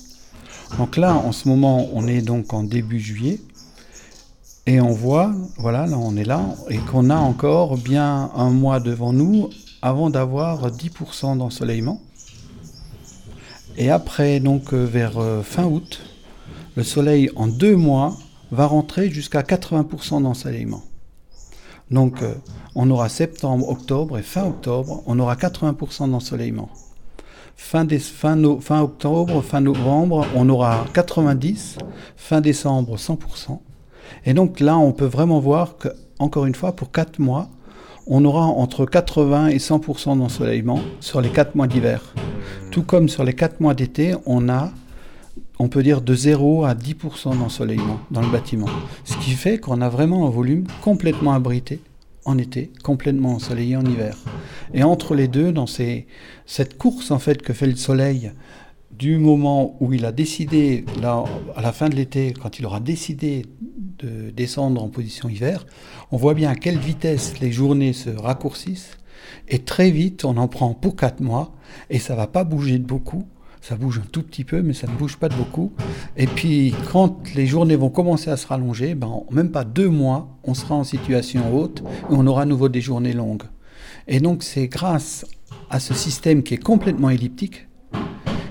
Donc 0.78 0.98
là, 0.98 1.14
en 1.16 1.32
ce 1.32 1.48
moment, 1.48 1.88
on 1.94 2.08
est 2.08 2.22
donc 2.22 2.54
en 2.54 2.64
début 2.64 3.00
juillet. 3.00 3.40
Et 4.68 4.82
on 4.82 4.92
voit, 4.92 5.32
voilà, 5.58 5.86
là 5.86 5.96
on 6.00 6.18
est 6.18 6.24
là, 6.24 6.44
et 6.72 6.78
qu'on 6.78 7.12
a 7.12 7.16
encore 7.16 7.78
bien 7.78 8.32
un 8.36 8.50
mois 8.50 8.80
devant 8.80 9.14
nous 9.14 9.52
avant 9.84 10.10
d'avoir 10.10 10.72
10% 10.72 11.38
d'ensoleillement. 11.38 12.02
Et 13.78 13.92
après, 13.92 14.40
donc 14.40 14.74
euh, 14.74 14.86
vers 14.86 15.20
euh, 15.20 15.44
fin 15.44 15.66
août, 15.66 16.02
le 16.76 16.84
soleil 16.84 17.30
en 17.36 17.46
deux 17.46 17.76
mois 17.76 18.18
va 18.52 18.66
rentrer 18.66 19.12
jusqu'à 19.12 19.42
80% 19.44 20.24
d'ensoleillement. 20.24 20.82
Donc 21.92 22.24
euh, 22.24 22.34
on 22.74 22.90
aura 22.90 23.08
septembre, 23.08 23.70
octobre 23.70 24.18
et 24.18 24.24
fin 24.24 24.46
octobre, 24.46 25.04
on 25.06 25.20
aura 25.20 25.36
80% 25.36 26.10
d'ensoleillement. 26.10 26.70
Fin, 27.58 27.88
octobre, 28.82 29.42
fin 29.42 29.62
novembre, 29.62 30.26
on 30.36 30.50
aura 30.50 30.86
90, 30.94 31.78
fin 32.16 32.42
décembre 32.42 32.98
100%. 32.98 33.60
Et 34.26 34.34
donc 34.34 34.60
là, 34.60 34.78
on 34.78 34.92
peut 34.92 35.06
vraiment 35.06 35.40
voir 35.40 35.78
que, 35.78 35.90
encore 36.20 36.46
une 36.46 36.56
fois, 36.56 36.76
pour 36.76 36.92
4 36.92 37.20
mois, 37.20 37.50
on 38.08 38.24
aura 38.24 38.44
entre 38.44 38.86
80 38.86 39.48
et 39.48 39.58
100% 39.58 40.18
d'ensoleillement 40.20 40.80
sur 41.00 41.22
les 41.22 41.30
4 41.30 41.56
mois 41.56 41.68
d'hiver. 41.68 42.14
Tout 42.72 42.84
comme 42.84 43.10
sur 43.10 43.24
les 43.24 43.34
4 43.34 43.60
mois 43.62 43.74
d'été, 43.74 44.14
on 44.26 44.48
a, 44.48 44.72
on 45.58 45.68
peut 45.68 45.82
dire, 45.82 46.02
de 46.02 46.14
0 46.14 46.66
à 46.66 46.76
10% 46.76 47.38
d'ensoleillement 47.40 48.00
dans 48.12 48.22
le 48.22 48.28
bâtiment. 48.28 48.68
Ce 49.06 49.18
qui 49.18 49.32
fait 49.32 49.58
qu'on 49.58 49.82
a 49.82 49.90
vraiment 49.90 50.28
un 50.28 50.30
volume 50.30 50.66
complètement 50.84 51.34
abrité 51.34 51.80
en 52.26 52.38
été, 52.38 52.72
complètement 52.84 53.36
ensoleillé 53.36 53.78
en 53.78 53.86
hiver. 53.86 54.18
Et 54.74 54.84
entre 54.84 55.16
les 55.16 55.28
deux, 55.28 55.52
dans 55.52 55.68
ces, 55.68 56.08
cette 56.46 56.78
course 56.78 57.12
en 57.12 57.20
fait 57.20 57.42
que 57.42 57.54
fait 57.54 57.68
le 57.68 57.76
soleil, 57.76 58.32
du 58.92 59.18
moment 59.18 59.76
où 59.80 59.94
il 59.94 60.06
a 60.06 60.12
décidé, 60.12 60.86
là, 61.02 61.24
à 61.56 61.62
la 61.62 61.72
fin 61.72 61.90
de 61.90 61.96
l'été, 61.96 62.34
quand 62.34 62.60
il 62.60 62.66
aura 62.66 62.80
décidé 62.80 63.46
de 64.00 64.30
descendre 64.32 64.82
en 64.82 64.90
position 64.90 65.30
hiver, 65.30 65.66
on 66.12 66.18
voit 66.18 66.34
bien 66.34 66.50
à 66.50 66.56
quelle 66.56 66.78
vitesse 66.78 67.40
les 67.40 67.52
journées 67.52 67.94
se 67.94 68.10
raccourcissent. 68.10 68.98
Et 69.48 69.60
très 69.60 69.92
vite, 69.92 70.26
on 70.26 70.38
en 70.38 70.48
prend 70.48 70.74
pour 70.74 70.96
4 70.96 71.20
mois, 71.22 71.54
et 71.90 72.00
ça 72.00 72.16
va 72.16 72.28
pas 72.28 72.44
bouger 72.44 72.80
de 72.80 72.86
beaucoup. 72.86 73.26
Ça 73.68 73.76
bouge 73.76 73.98
un 73.98 74.08
tout 74.12 74.22
petit 74.22 74.44
peu, 74.44 74.62
mais 74.62 74.74
ça 74.74 74.86
ne 74.86 74.96
bouge 74.96 75.18
pas 75.18 75.28
de 75.28 75.34
beaucoup. 75.34 75.74
Et 76.18 76.28
puis, 76.28 76.72
quand 76.92 77.18
les 77.34 77.48
journées 77.48 77.76
vont 77.76 77.90
commencer 77.90 78.30
à 78.30 78.38
se 78.38 78.46
rallonger, 78.46 78.94
ben, 78.94 79.08
en 79.08 79.26
même 79.32 79.50
pas 79.50 79.64
deux 79.64 79.90
mois, 79.90 80.38
on 80.44 80.54
sera 80.54 80.76
en 80.76 80.84
situation 80.84 81.52
haute 81.52 81.82
et 81.82 82.12
on 82.14 82.28
aura 82.28 82.44
à 82.44 82.46
nouveau 82.46 82.70
des 82.70 82.80
journées 82.80 83.14
longues. 83.14 83.42
Et 84.08 84.20
donc, 84.20 84.44
c'est 84.44 84.68
grâce 84.68 85.26
à 85.72 85.80
ce 85.80 85.96
système 85.96 86.44
qui 86.44 86.54
est 86.54 86.64
complètement 86.64 87.10
elliptique. 87.10 87.68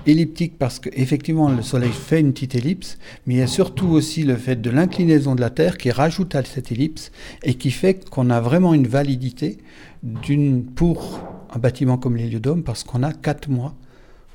Elliptique 0.04 0.58
parce 0.58 0.80
qu'effectivement, 0.80 1.48
le 1.48 1.62
Soleil 1.62 1.92
fait 1.92 2.18
une 2.18 2.32
petite 2.32 2.56
ellipse, 2.56 2.98
mais 3.24 3.34
il 3.34 3.38
y 3.38 3.42
a 3.42 3.46
surtout 3.46 3.86
aussi 3.86 4.24
le 4.24 4.34
fait 4.34 4.60
de 4.60 4.70
l'inclinaison 4.70 5.36
de 5.36 5.40
la 5.40 5.50
Terre 5.50 5.78
qui 5.78 5.92
rajoute 5.92 6.34
à 6.34 6.42
cette 6.42 6.72
ellipse 6.72 7.12
et 7.44 7.54
qui 7.54 7.70
fait 7.70 8.10
qu'on 8.10 8.30
a 8.30 8.40
vraiment 8.40 8.74
une 8.74 8.88
validité 8.88 9.58
d'une, 10.02 10.64
pour 10.64 11.20
un 11.54 11.60
bâtiment 11.60 11.98
comme 11.98 12.16
l'héliodôme 12.16 12.64
parce 12.64 12.82
qu'on 12.82 13.04
a 13.04 13.12
quatre 13.12 13.48
mois 13.48 13.76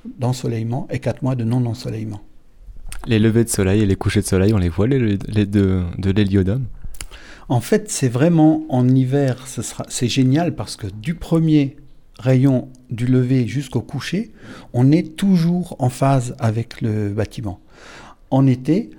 d'ensoleillement 0.06 0.88
et 0.90 1.00
4 1.00 1.24
mois 1.24 1.36
de 1.36 1.44
non-ensoleillement. 1.44 2.22
Les 3.06 3.20
levées 3.20 3.44
de 3.44 3.50
soleil 3.50 3.82
et 3.82 3.86
les 3.86 3.96
couchers 3.96 4.22
de 4.22 4.26
soleil, 4.26 4.54
on 4.54 4.58
les 4.58 4.70
voit, 4.70 4.88
les, 4.88 5.18
les 5.28 5.46
de, 5.46 5.84
de 5.98 6.12
l'héliodôme 6.12 6.66
En 7.48 7.62
fait, 7.62 7.90
c'est 7.90 8.10
vraiment 8.10 8.64
en 8.70 8.88
hiver, 8.88 9.48
ce 9.48 9.62
c'est 9.88 10.08
génial 10.08 10.56
parce 10.56 10.76
que 10.76 10.88
du 10.88 11.16
premier 11.16 11.78
rayon 12.20 12.68
du 12.90 13.06
lever 13.06 13.48
jusqu'au 13.48 13.82
coucher, 13.82 14.32
on 14.74 14.92
est 14.92 15.16
toujours 15.16 15.76
en 15.80 15.90
phase 15.90 16.36
avec 16.40 16.82
le 16.82 17.10
bâtiment. 17.10 17.60
En 18.32 18.46
été, 18.46 18.90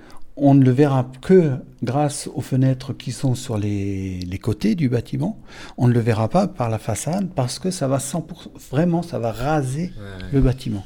on 0.40 0.54
ne 0.54 0.64
le 0.64 0.70
verra 0.70 1.10
que 1.20 1.52
grâce 1.82 2.28
aux 2.34 2.40
fenêtres 2.40 2.92
qui 2.92 3.12
sont 3.12 3.34
sur 3.34 3.58
les, 3.58 4.20
les, 4.20 4.38
côtés 4.38 4.74
du 4.74 4.88
bâtiment. 4.88 5.38
On 5.76 5.86
ne 5.88 5.92
le 5.92 6.00
verra 6.00 6.28
pas 6.28 6.48
par 6.48 6.70
la 6.70 6.78
façade 6.78 7.30
parce 7.34 7.58
que 7.58 7.70
ça 7.70 7.88
va 7.88 7.98
100%, 7.98 8.24
vraiment, 8.70 9.02
ça 9.02 9.18
va 9.18 9.32
raser 9.32 9.92
ouais. 9.96 10.26
le 10.32 10.40
bâtiment. 10.40 10.84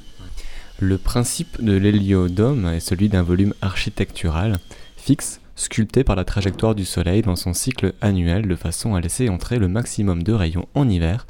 Le 0.80 0.98
principe 0.98 1.62
de 1.62 1.76
l'héliodôme 1.76 2.66
est 2.66 2.80
celui 2.80 3.08
d'un 3.08 3.22
volume 3.22 3.54
architectural 3.62 4.58
fixe, 4.96 5.40
sculpté 5.54 6.02
par 6.02 6.16
la 6.16 6.24
trajectoire 6.24 6.74
du 6.74 6.84
Soleil 6.84 7.22
dans 7.22 7.36
son 7.36 7.52
cycle 7.52 7.94
annuel 8.00 8.48
de 8.48 8.56
façon 8.56 8.94
à 8.94 9.00
laisser 9.00 9.28
entrer 9.28 9.58
le 9.58 9.68
maximum 9.68 10.22
de 10.24 10.32
rayons 10.32 10.66
en 10.74 10.88
hiver 10.88 11.26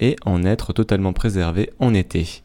et 0.00 0.16
en 0.24 0.44
être 0.44 0.72
totalement 0.72 1.12
préservé 1.12 1.70
en 1.80 1.92
été. 1.92 2.42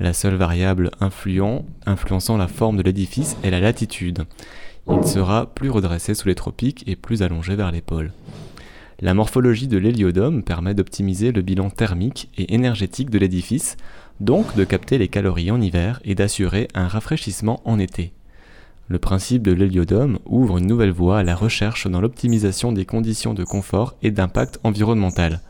La 0.00 0.12
seule 0.12 0.34
variable 0.34 0.90
influençant 1.00 2.36
la 2.36 2.48
forme 2.48 2.76
de 2.76 2.82
l'édifice 2.82 3.36
est 3.44 3.50
la 3.50 3.60
latitude. 3.60 4.24
Il 4.90 5.06
sera 5.06 5.46
plus 5.46 5.70
redressé 5.70 6.14
sous 6.14 6.26
les 6.26 6.34
tropiques 6.34 6.82
et 6.88 6.96
plus 6.96 7.22
allongé 7.22 7.54
vers 7.54 7.70
les 7.70 7.80
pôles. 7.80 8.12
La 9.00 9.14
morphologie 9.14 9.68
de 9.68 9.78
l'héliodôme 9.78 10.42
permet 10.42 10.74
d'optimiser 10.74 11.30
le 11.30 11.42
bilan 11.42 11.70
thermique 11.70 12.28
et 12.36 12.54
énergétique 12.54 13.10
de 13.10 13.18
l'édifice, 13.18 13.76
donc 14.20 14.56
de 14.56 14.64
capter 14.64 14.98
les 14.98 15.08
calories 15.08 15.50
en 15.50 15.60
hiver 15.60 16.00
et 16.04 16.14
d'assurer 16.14 16.68
un 16.74 16.88
rafraîchissement 16.88 17.60
en 17.64 17.78
été. 17.78 18.12
Le 18.88 18.98
principe 18.98 19.42
de 19.42 19.52
l'héliodôme 19.52 20.18
ouvre 20.26 20.58
une 20.58 20.66
nouvelle 20.66 20.90
voie 20.90 21.20
à 21.20 21.22
la 21.22 21.34
recherche 21.36 21.86
dans 21.86 22.00
l'optimisation 22.00 22.72
des 22.72 22.84
conditions 22.84 23.32
de 23.32 23.44
confort 23.44 23.94
et 24.02 24.10
d'impact 24.10 24.58
environnemental. 24.62 25.40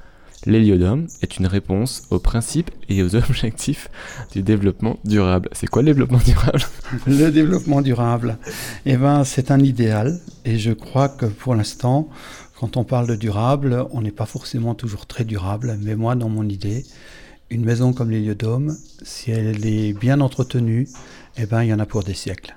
L'héliodôme 0.46 1.07
est 1.22 1.38
une 1.38 1.46
réponse 1.46 2.02
aux 2.11 2.18
principes 2.18 2.70
et 2.88 3.02
aux 3.02 3.14
objectifs 3.16 3.88
du 4.33 4.42
développement 4.42 4.98
durable. 5.04 5.48
C'est 5.52 5.66
quoi 5.66 5.83
le 5.83 5.87
développement 5.87 6.18
durable? 6.24 6.61
Le 7.07 7.30
développement 7.30 7.80
durable, 7.80 8.38
eh 8.87 8.96
ben, 8.96 9.24
c'est 9.24 9.50
un 9.50 9.61
idéal 9.61 10.20
et 10.44 10.59
je 10.59 10.72
crois 10.72 11.09
que 11.09 11.26
pour 11.26 11.54
l'instant, 11.54 12.09
quand 12.59 12.76
on 12.76 12.85
parle 12.85 13.07
de 13.07 13.16
durable, 13.16 13.87
on 13.92 14.02
n'est 14.02 14.11
pas 14.11 14.26
forcément 14.26 14.74
toujours 14.74 15.07
très 15.07 15.24
durable, 15.24 15.78
mais 15.83 15.96
moi, 15.96 16.14
dans 16.14 16.28
mon 16.28 16.48
idée, 16.48 16.85
une 17.50 17.64
maison 17.64 17.92
comme 17.92 18.11
l'héliodôme, 18.11 18.76
si 19.02 19.30
elle 19.30 19.66
est 19.66 19.92
bien 19.92 20.20
entretenue, 20.20 20.88
eh 21.37 21.46
ben, 21.46 21.62
il 21.62 21.68
y 21.68 21.74
en 21.74 21.78
a 21.78 21.87
pour 21.87 22.04
des 22.04 22.14
siècles. 22.14 22.54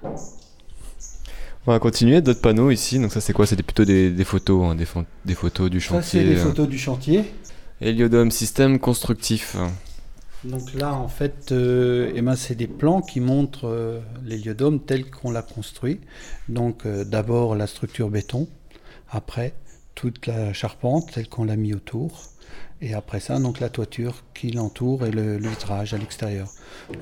On 1.66 1.72
va 1.72 1.80
continuer, 1.80 2.22
d'autres 2.22 2.40
panneaux 2.40 2.72
ici. 2.72 2.98
Donc 2.98 3.12
ça 3.12 3.20
c'est 3.20 3.34
quoi? 3.34 3.46
C'était 3.46 3.64
plutôt 3.64 3.84
des, 3.84 4.10
des 4.10 4.24
photos, 4.24 4.72
hein, 4.72 4.76
des, 5.26 5.36
photos 5.36 5.70
du 5.70 5.82
chantier. 5.82 6.02
Ça 6.02 6.10
c'est 6.10 6.24
des 6.24 6.38
photos 6.38 6.70
du 6.70 6.80
chantier. 6.80 7.26
Héliodôme, 7.80 8.32
système 8.32 8.80
constructif. 8.80 9.56
Donc 10.44 10.74
là, 10.74 10.96
en 10.96 11.08
fait, 11.08 11.52
euh, 11.52 12.36
c'est 12.36 12.56
des 12.56 12.66
plans 12.66 13.02
qui 13.02 13.20
montrent 13.20 13.68
euh, 13.68 14.00
l'héliodôme 14.24 14.80
tel 14.80 15.12
qu'on 15.12 15.30
l'a 15.30 15.44
construit. 15.44 16.00
Donc 16.50 16.86
euh, 16.86 17.04
d'abord 17.04 17.56
la 17.56 17.68
structure 17.68 18.10
béton, 18.10 18.48
après 19.10 19.54
toute 19.94 20.26
la 20.26 20.54
charpente 20.54 21.12
telle 21.14 21.30
qu'on 21.30 21.46
l'a 21.46 21.56
mis 21.56 21.76
autour, 21.76 22.24
et 22.82 22.96
après 22.96 23.20
ça, 23.20 23.40
donc 23.40 23.60
la 23.60 23.70
toiture 23.70 24.24
qui 24.34 24.52
l'entoure 24.52 25.06
et 25.06 25.12
le, 25.12 25.40
à 25.70 25.98
l'extérieur. 25.98 26.50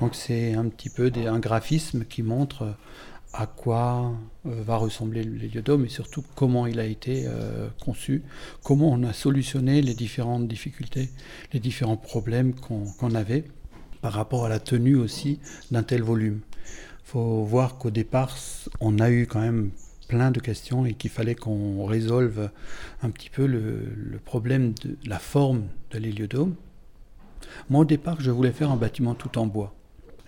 Donc 0.00 0.14
c'est 0.14 0.52
un 0.54 0.68
petit 0.68 0.90
peu 0.90 1.10
un 1.14 1.38
graphisme 1.38 2.04
qui 2.04 2.22
montre 2.22 2.74
à 3.32 3.46
quoi 3.46 4.14
euh, 4.46 4.62
va 4.62 4.76
ressembler 4.76 5.22
l'héliodôme 5.22 5.84
et 5.84 5.88
surtout 5.88 6.24
comment 6.34 6.66
il 6.66 6.80
a 6.80 6.86
été 6.86 7.24
euh, 7.26 7.68
conçu, 7.84 8.22
comment 8.62 8.90
on 8.90 9.02
a 9.02 9.12
solutionné 9.12 9.82
les 9.82 9.94
différentes 9.94 10.48
difficultés, 10.48 11.10
les 11.52 11.60
différents 11.60 11.96
problèmes 11.96 12.54
qu'on 12.54 12.84
qu 12.86 13.16
avait 13.16 13.44
par 14.00 14.12
rapport 14.12 14.44
à 14.46 14.48
la 14.48 14.58
tenue 14.58 14.96
aussi 14.96 15.40
d'un 15.70 15.82
tel 15.82 16.02
volume. 16.02 16.40
Il 17.04 17.10
faut 17.10 17.44
voir 17.44 17.78
qu'au 17.78 17.90
départ, 17.90 18.36
on 18.80 18.98
a 18.98 19.10
eu 19.10 19.26
quand 19.26 19.40
même 19.40 19.70
plein 20.08 20.30
de 20.30 20.40
questions 20.40 20.86
et 20.86 20.94
qu'il 20.94 21.10
fallait 21.10 21.34
qu'on 21.34 21.84
résolve 21.84 22.50
un 23.02 23.10
petit 23.10 23.30
peu 23.30 23.46
le, 23.46 23.92
le, 23.94 24.18
problème 24.18 24.72
de 24.82 24.96
la 25.06 25.18
forme 25.18 25.64
de 25.90 25.98
l'héliodôme. 25.98 26.54
Moi, 27.70 27.80
au 27.80 27.84
départ, 27.84 28.20
je 28.20 28.30
voulais 28.30 28.52
faire 28.52 28.70
un 28.70 28.76
bâtiment 28.76 29.14
tout 29.14 29.38
en 29.38 29.46
bois. 29.46 29.74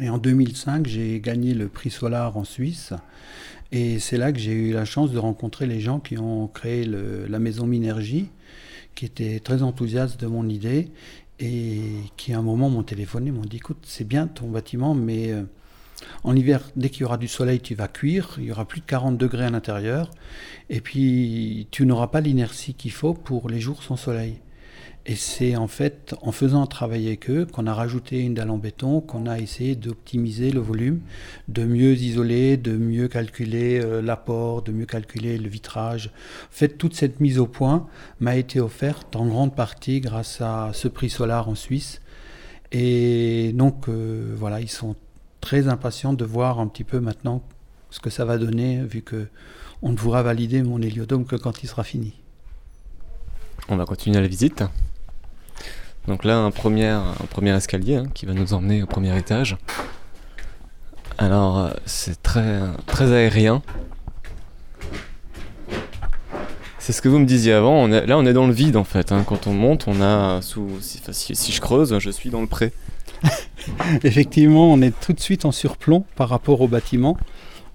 Et 0.00 0.08
en 0.10 0.18
2005, 0.18 0.86
j'ai 0.86 1.20
gagné 1.20 1.54
le 1.54 1.68
prix 1.68 1.90
Solar 1.90 2.36
en 2.36 2.44
Suisse. 2.44 2.92
Et 3.72 3.98
c'est 3.98 4.16
là 4.16 4.32
que 4.32 4.38
j'ai 4.38 4.52
eu 4.52 4.72
la 4.72 4.84
chance 4.84 5.10
de 5.10 5.18
rencontrer 5.18 5.66
les 5.66 5.80
gens 5.80 5.98
qui 5.98 6.18
ont 6.18 6.46
créé 6.46 6.84
la 6.86 7.38
maison 7.38 7.66
Minergie, 7.66 8.30
qui 8.94 9.04
étaient 9.04 9.40
très 9.40 9.62
enthousiastes 9.62 10.20
de 10.20 10.26
mon 10.26 10.48
idée 10.48 10.90
et 11.40 11.80
qui 12.16 12.32
à 12.32 12.38
un 12.38 12.42
moment 12.42 12.70
m'ont 12.70 12.82
téléphoné, 12.82 13.30
m'ont 13.30 13.42
dit 13.42 13.58
écoute, 13.58 13.78
c'est 13.82 14.06
bien 14.06 14.26
ton 14.26 14.48
bâtiment, 14.48 14.94
mais 14.94 15.30
euh, 15.30 15.44
en 16.24 16.34
hiver, 16.34 16.62
dès 16.76 16.90
qu'il 16.90 17.02
y 17.02 17.04
aura 17.04 17.18
du 17.18 17.28
soleil, 17.28 17.60
tu 17.60 17.74
vas 17.74 17.88
cuire, 17.88 18.36
il 18.38 18.44
y 18.44 18.52
aura 18.52 18.64
plus 18.66 18.80
de 18.80 18.86
40 18.86 19.16
degrés 19.16 19.44
à 19.44 19.50
l'intérieur, 19.50 20.10
et 20.68 20.80
puis 20.80 21.68
tu 21.70 21.86
n'auras 21.86 22.08
pas 22.08 22.20
l'inertie 22.20 22.74
qu'il 22.74 22.90
faut 22.90 23.14
pour 23.14 23.48
les 23.48 23.60
jours 23.60 23.82
sans 23.82 23.96
soleil. 23.96 24.40
Et 25.10 25.16
c'est 25.16 25.56
en 25.56 25.68
fait 25.68 26.14
en 26.20 26.32
faisant 26.32 26.62
un 26.62 26.66
travail 26.66 27.06
avec 27.06 27.30
eux 27.30 27.46
qu'on 27.50 27.66
a 27.66 27.72
rajouté 27.72 28.20
une 28.20 28.34
dalle 28.34 28.50
en 28.50 28.58
béton, 28.58 29.00
qu'on 29.00 29.24
a 29.24 29.38
essayé 29.38 29.74
d'optimiser 29.74 30.50
le 30.50 30.60
volume, 30.60 31.00
de 31.48 31.64
mieux 31.64 31.94
isoler, 31.94 32.58
de 32.58 32.76
mieux 32.76 33.08
calculer 33.08 33.80
euh, 33.82 34.02
l'apport, 34.02 34.60
de 34.60 34.70
mieux 34.70 34.84
calculer 34.84 35.38
le 35.38 35.48
vitrage. 35.48 36.08
En 36.08 36.52
fait, 36.52 36.76
toute 36.76 36.94
cette 36.94 37.20
mise 37.20 37.38
au 37.38 37.46
point 37.46 37.86
m'a 38.20 38.36
été 38.36 38.60
offerte 38.60 39.16
en 39.16 39.26
grande 39.26 39.56
partie 39.56 40.00
grâce 40.00 40.42
à 40.42 40.72
ce 40.74 40.88
prix 40.88 41.08
Solar 41.08 41.48
en 41.48 41.54
Suisse. 41.54 42.02
Et 42.70 43.52
donc, 43.54 43.88
euh, 43.88 44.34
voilà, 44.36 44.60
ils 44.60 44.68
sont 44.68 44.94
très 45.40 45.68
impatients 45.68 46.12
de 46.12 46.26
voir 46.26 46.60
un 46.60 46.66
petit 46.66 46.84
peu 46.84 47.00
maintenant 47.00 47.42
ce 47.88 47.98
que 48.00 48.10
ça 48.10 48.26
va 48.26 48.36
donner, 48.36 48.82
vu 48.84 49.00
que 49.00 49.28
on 49.80 49.92
ne 49.92 49.96
pourra 49.96 50.22
valider 50.22 50.62
mon 50.62 50.82
héliodôme 50.82 51.24
que 51.24 51.36
quand 51.36 51.62
il 51.62 51.66
sera 51.66 51.82
fini. 51.82 52.12
On 53.70 53.76
va 53.76 53.86
continuer 53.86 54.20
la 54.20 54.28
visite. 54.28 54.64
Donc 56.06 56.24
là, 56.24 56.38
un 56.38 56.50
premier, 56.50 57.00
escalier 57.44 57.96
hein, 57.96 58.06
qui 58.14 58.26
va 58.26 58.32
nous 58.32 58.54
emmener 58.54 58.82
au 58.82 58.86
premier 58.86 59.16
étage. 59.18 59.56
Alors, 61.18 61.70
c'est 61.84 62.22
très, 62.22 62.60
très 62.86 63.12
aérien. 63.12 63.62
C'est 66.78 66.92
ce 66.92 67.02
que 67.02 67.08
vous 67.10 67.18
me 67.18 67.26
disiez 67.26 67.52
avant. 67.52 67.86
Là, 67.86 68.16
on 68.16 68.24
est 68.24 68.32
dans 68.32 68.46
le 68.46 68.52
vide 68.52 68.76
en 68.76 68.84
fait. 68.84 69.12
Hein. 69.12 69.22
Quand 69.26 69.46
on 69.46 69.52
monte, 69.52 69.86
on 69.88 70.00
a 70.00 70.40
sous. 70.40 70.68
Si, 70.80 71.52
je 71.52 71.60
creuse, 71.60 71.98
je 71.98 72.10
suis 72.10 72.30
dans 72.30 72.40
le 72.40 72.46
pré. 72.46 72.72
effectivement, 74.04 74.72
on 74.72 74.80
est 74.80 74.98
tout 74.98 75.12
de 75.12 75.20
suite 75.20 75.44
en 75.44 75.52
surplomb 75.52 76.04
par 76.16 76.30
rapport 76.30 76.62
au 76.62 76.68
bâtiment. 76.68 77.18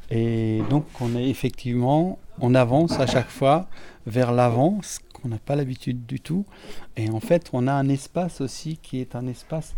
Et 0.10 0.64
donc, 0.72 0.86
on 1.00 1.16
est 1.16 1.30
effectivement, 1.30 2.18
on 2.40 2.56
avance 2.56 3.00
à 3.00 3.06
chaque 3.06 3.30
fois 3.30 3.68
vers 4.08 4.32
l'avant, 4.32 4.80
ce 4.82 5.00
qu'on 5.24 5.30
n'a 5.30 5.40
pas 5.40 5.56
l'habitude 5.56 6.06
du 6.06 6.20
tout. 6.20 6.46
Et 6.98 7.10
en 7.10 7.22
fait, 7.22 7.50
on 7.54 7.68
a 7.68 7.72
un 7.72 7.88
espace 7.88 8.42
aussi 8.42 8.78
qui 8.84 9.00
est 9.00 9.16
un 9.16 9.26
espace 9.26 9.74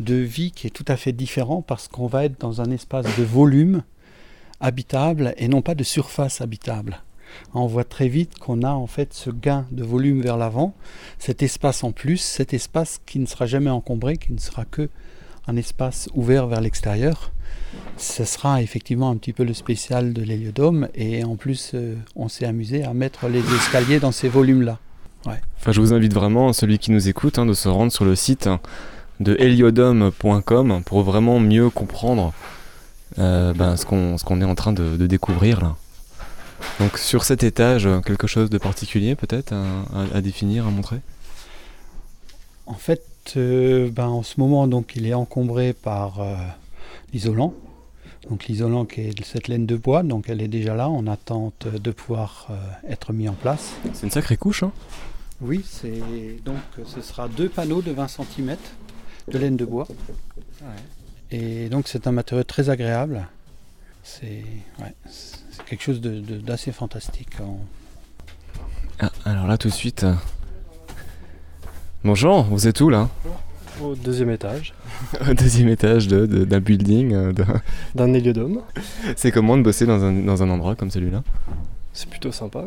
de 0.00 0.16
vie 0.16 0.50
qui 0.50 0.66
est 0.66 0.70
tout 0.70 0.84
à 0.88 0.96
fait 0.96 1.12
différent 1.12 1.62
parce 1.62 1.86
qu'on 1.86 2.08
va 2.08 2.24
être 2.24 2.40
dans 2.40 2.60
un 2.60 2.70
espace 2.70 3.06
de 3.16 3.22
volume 3.22 3.84
habitable 4.58 5.34
et 5.36 5.46
non 5.46 5.62
pas 5.62 5.76
de 5.76 5.84
surface 5.84 6.40
habitable. 6.40 7.02
On 7.54 7.66
voit 7.66 7.84
très 7.84 8.08
vite 8.08 8.38
qu'on 8.38 8.64
a 8.64 8.72
en 8.72 8.88
fait 8.88 9.14
ce 9.14 9.30
gain 9.30 9.66
de 9.70 9.84
volume 9.84 10.20
vers 10.20 10.36
l'avant, 10.36 10.74
cet 11.18 11.44
espace 11.44 11.84
en 11.84 11.92
plus, 11.92 12.18
cet 12.18 12.52
espace 12.52 13.00
qui 13.06 13.20
ne 13.20 13.26
sera 13.26 13.46
jamais 13.46 13.70
encombré, 13.70 14.16
qui 14.16 14.32
ne 14.32 14.40
sera 14.40 14.64
que 14.64 14.88
un 15.46 15.56
espace 15.56 16.08
ouvert 16.14 16.46
vers 16.46 16.60
l'extérieur. 16.60 17.32
Ce 17.96 18.24
sera 18.24 18.62
effectivement 18.62 19.10
un 19.10 19.16
petit 19.16 19.32
peu 19.32 19.44
le 19.44 19.54
spécial 19.54 20.12
de 20.12 20.22
l'héliodome 20.22 20.88
et 20.94 21.24
en 21.24 21.36
plus 21.36 21.72
euh, 21.74 21.96
on 22.16 22.28
s'est 22.28 22.46
amusé 22.46 22.84
à 22.84 22.94
mettre 22.94 23.28
les 23.28 23.40
escaliers 23.54 24.00
dans 24.00 24.12
ces 24.12 24.28
volumes-là. 24.28 24.78
Enfin, 25.26 25.72
je 25.72 25.80
vous 25.80 25.92
invite 25.92 26.14
vraiment, 26.14 26.54
celui 26.54 26.78
qui 26.78 26.90
nous 26.90 27.08
écoute, 27.08 27.38
hein, 27.38 27.44
de 27.44 27.52
se 27.52 27.68
rendre 27.68 27.92
sur 27.92 28.06
le 28.06 28.16
site 28.16 28.48
de 29.20 29.36
heliodome.com 29.38 30.82
pour 30.84 31.02
vraiment 31.02 31.38
mieux 31.38 31.68
comprendre 31.68 32.32
euh, 33.18 33.52
ben, 33.52 33.76
ce 33.76 33.84
qu'on 33.84 34.40
est 34.40 34.44
en 34.44 34.54
train 34.54 34.72
de, 34.72 35.06
découvrir 35.06 35.60
là. 35.60 35.76
Donc 36.78 36.96
sur 36.96 37.24
cet 37.24 37.42
étage, 37.42 37.88
quelque 38.04 38.26
chose 38.26 38.48
de 38.48 38.58
particulier 38.58 39.14
peut-être 39.14 39.54
à, 40.14 40.20
définir, 40.20 40.66
à 40.66 40.70
montrer? 40.70 41.00
En 42.66 42.74
fait, 42.74 43.02
euh, 43.36 43.90
ben, 43.90 44.08
en 44.08 44.22
ce 44.22 44.40
moment, 44.40 44.66
donc, 44.66 44.92
il 44.96 45.06
est 45.06 45.14
encombré 45.14 45.72
par 45.72 46.20
euh, 46.20 46.34
l'isolant. 47.12 47.54
Donc 48.28 48.44
l'isolant 48.44 48.84
qui 48.84 49.00
est 49.00 49.24
cette 49.24 49.48
laine 49.48 49.64
de 49.64 49.76
bois, 49.76 50.02
donc 50.02 50.28
elle 50.28 50.42
est 50.42 50.48
déjà 50.48 50.74
là 50.74 50.90
en 50.90 51.06
attente 51.06 51.66
de 51.66 51.90
pouvoir 51.90 52.48
être 52.86 53.14
mis 53.14 53.30
en 53.30 53.32
place. 53.32 53.72
C'est 53.94 54.04
une 54.04 54.10
sacrée 54.10 54.36
couche, 54.36 54.62
hein 54.62 54.72
Oui, 55.40 55.64
c'est 55.64 56.02
donc 56.44 56.58
ce 56.84 57.00
sera 57.00 57.28
deux 57.28 57.48
panneaux 57.48 57.80
de 57.80 57.92
20 57.92 58.08
cm 58.08 58.56
de 59.26 59.38
laine 59.38 59.56
de 59.56 59.64
bois. 59.64 59.88
Et 61.30 61.70
donc 61.70 61.88
c'est 61.88 62.06
un 62.06 62.12
matériau 62.12 62.44
très 62.44 62.68
agréable. 62.68 63.26
C'est 64.02 64.44
quelque 65.66 65.82
chose 65.82 66.00
d'assez 66.00 66.72
fantastique. 66.72 67.36
Ah, 68.98 69.10
alors 69.24 69.46
là 69.46 69.56
tout 69.56 69.68
de 69.68 69.72
suite. 69.72 70.04
Euh, 72.00 72.08
bonjour, 72.08 72.42
vous 72.44 72.68
êtes 72.68 72.80
où 72.80 72.88
là 72.88 73.08
Au 73.82 73.94
deuxième 73.94 74.30
étage. 74.30 74.74
Au 75.28 75.34
deuxième 75.34 75.68
étage 75.68 76.08
d'un 76.08 76.26
de, 76.26 76.58
building 76.58 77.14
euh, 77.14 77.32
D'un 77.94 78.12
héliodome. 78.12 78.60
C'est 79.16 79.30
comment 79.30 79.56
de 79.56 79.62
bosser 79.62 79.86
dans 79.86 80.02
un, 80.04 80.12
dans 80.12 80.42
un 80.42 80.50
endroit 80.50 80.74
comme 80.74 80.90
celui-là 80.90 81.22
C'est 81.92 82.08
plutôt 82.08 82.32
sympa. 82.32 82.64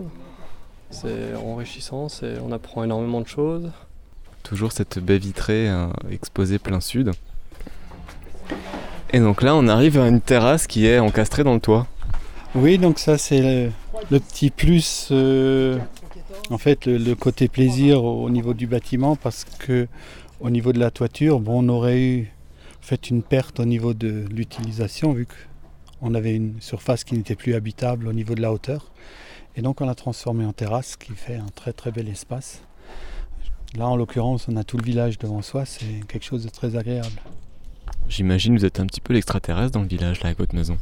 C'est 0.92 1.36
enrichissant, 1.36 2.08
on 2.44 2.52
apprend 2.52 2.84
énormément 2.84 3.22
de 3.22 3.28
choses. 3.28 3.72
Toujours 4.44 4.72
cette 4.72 5.00
baie 5.00 5.18
vitrée 5.18 5.70
euh, 5.70 5.88
exposée 6.12 6.60
plein 6.60 6.82
sud. 6.82 7.12
Et 9.12 9.20
donc 9.20 9.42
là, 9.42 9.56
on 9.56 9.68
arrive 9.68 10.00
à 10.00 10.08
une 10.08 10.22
terrasse 10.22 10.68
qui 10.68 10.86
est 10.86 11.00
encastrée 11.00 11.44
dans 11.44 11.54
le 11.54 11.60
toit. 11.60 11.88
Oui, 12.56 12.78
donc 12.78 13.00
ça 13.00 13.18
c'est 13.18 13.72
le, 14.12 14.20
petit 14.20 14.52
plus, 14.52 15.10
euh, 15.12 15.80
en 16.50 16.58
fait, 16.58 16.86
le, 16.86 17.14
côté 17.16 17.48
plaisir 17.48 18.04
au, 18.04 18.30
niveau 18.30 18.54
du 18.54 18.68
bâtiment, 18.68 19.16
parce 19.16 19.46
que 19.60 19.88
au 20.40 20.50
niveau 20.50 20.74
de 20.74 20.80
la 20.80 20.92
toiture, 20.92 21.40
bon, 21.40 21.64
on 21.66 21.70
aurait 21.70 22.02
eu 22.02 22.34
fait 22.82 23.10
une 23.10 23.24
perte 23.24 23.60
au 23.60 23.66
niveau 23.66 23.94
de 23.94 24.26
l'utilisation, 24.30 25.14
vu 25.14 25.26
qu'on 26.02 26.14
avait 26.14 26.36
une 26.36 26.60
surface 26.60 27.04
qui 27.04 27.16
n'était 27.16 27.36
plus 27.36 27.54
habitable 27.54 28.08
au 28.08 28.14
niveau 28.14 28.36
de 28.36 28.42
la 28.42 28.52
hauteur. 28.52 28.92
Et 29.56 29.62
donc 29.62 29.82
on 29.82 29.86
l'a 29.86 29.96
transformé 29.96 30.46
en 30.46 30.52
terrasse, 30.52 30.98
qui 30.98 31.14
fait 31.14 31.36
un 31.36 31.48
très 31.56 31.74
très 31.74 31.92
bel 31.92 32.10
espace. 32.10 32.62
Là, 33.76 33.88
en 33.88 33.96
l'occurrence, 33.96 34.48
on 34.50 34.56
a 34.58 34.64
tout 34.64 34.78
le 34.78 34.84
village 34.84 35.18
devant 35.18 35.42
soi, 35.42 35.66
c'est 35.66 36.06
quelque 36.08 36.26
chose 36.26 36.44
de 36.44 36.50
très 36.50 36.76
agréable. 36.76 37.22
J'imagine 38.10 38.56
que 38.56 38.60
vous 38.60 38.66
êtes 38.66 38.80
un 38.80 38.86
petit 38.86 39.02
peu 39.02 39.14
l'extraterrestre 39.14 39.72
dans 39.72 39.82
le 39.82 39.88
village, 39.88 40.20
là, 40.22 40.28
avec 40.28 40.38
votre 40.38 40.54
maison. 40.54 40.78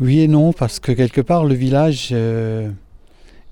Oui 0.00 0.20
et 0.20 0.28
non, 0.28 0.52
parce 0.52 0.78
que 0.78 0.92
quelque 0.92 1.20
part, 1.20 1.44
le 1.44 1.54
village, 1.54 2.10
euh, 2.12 2.70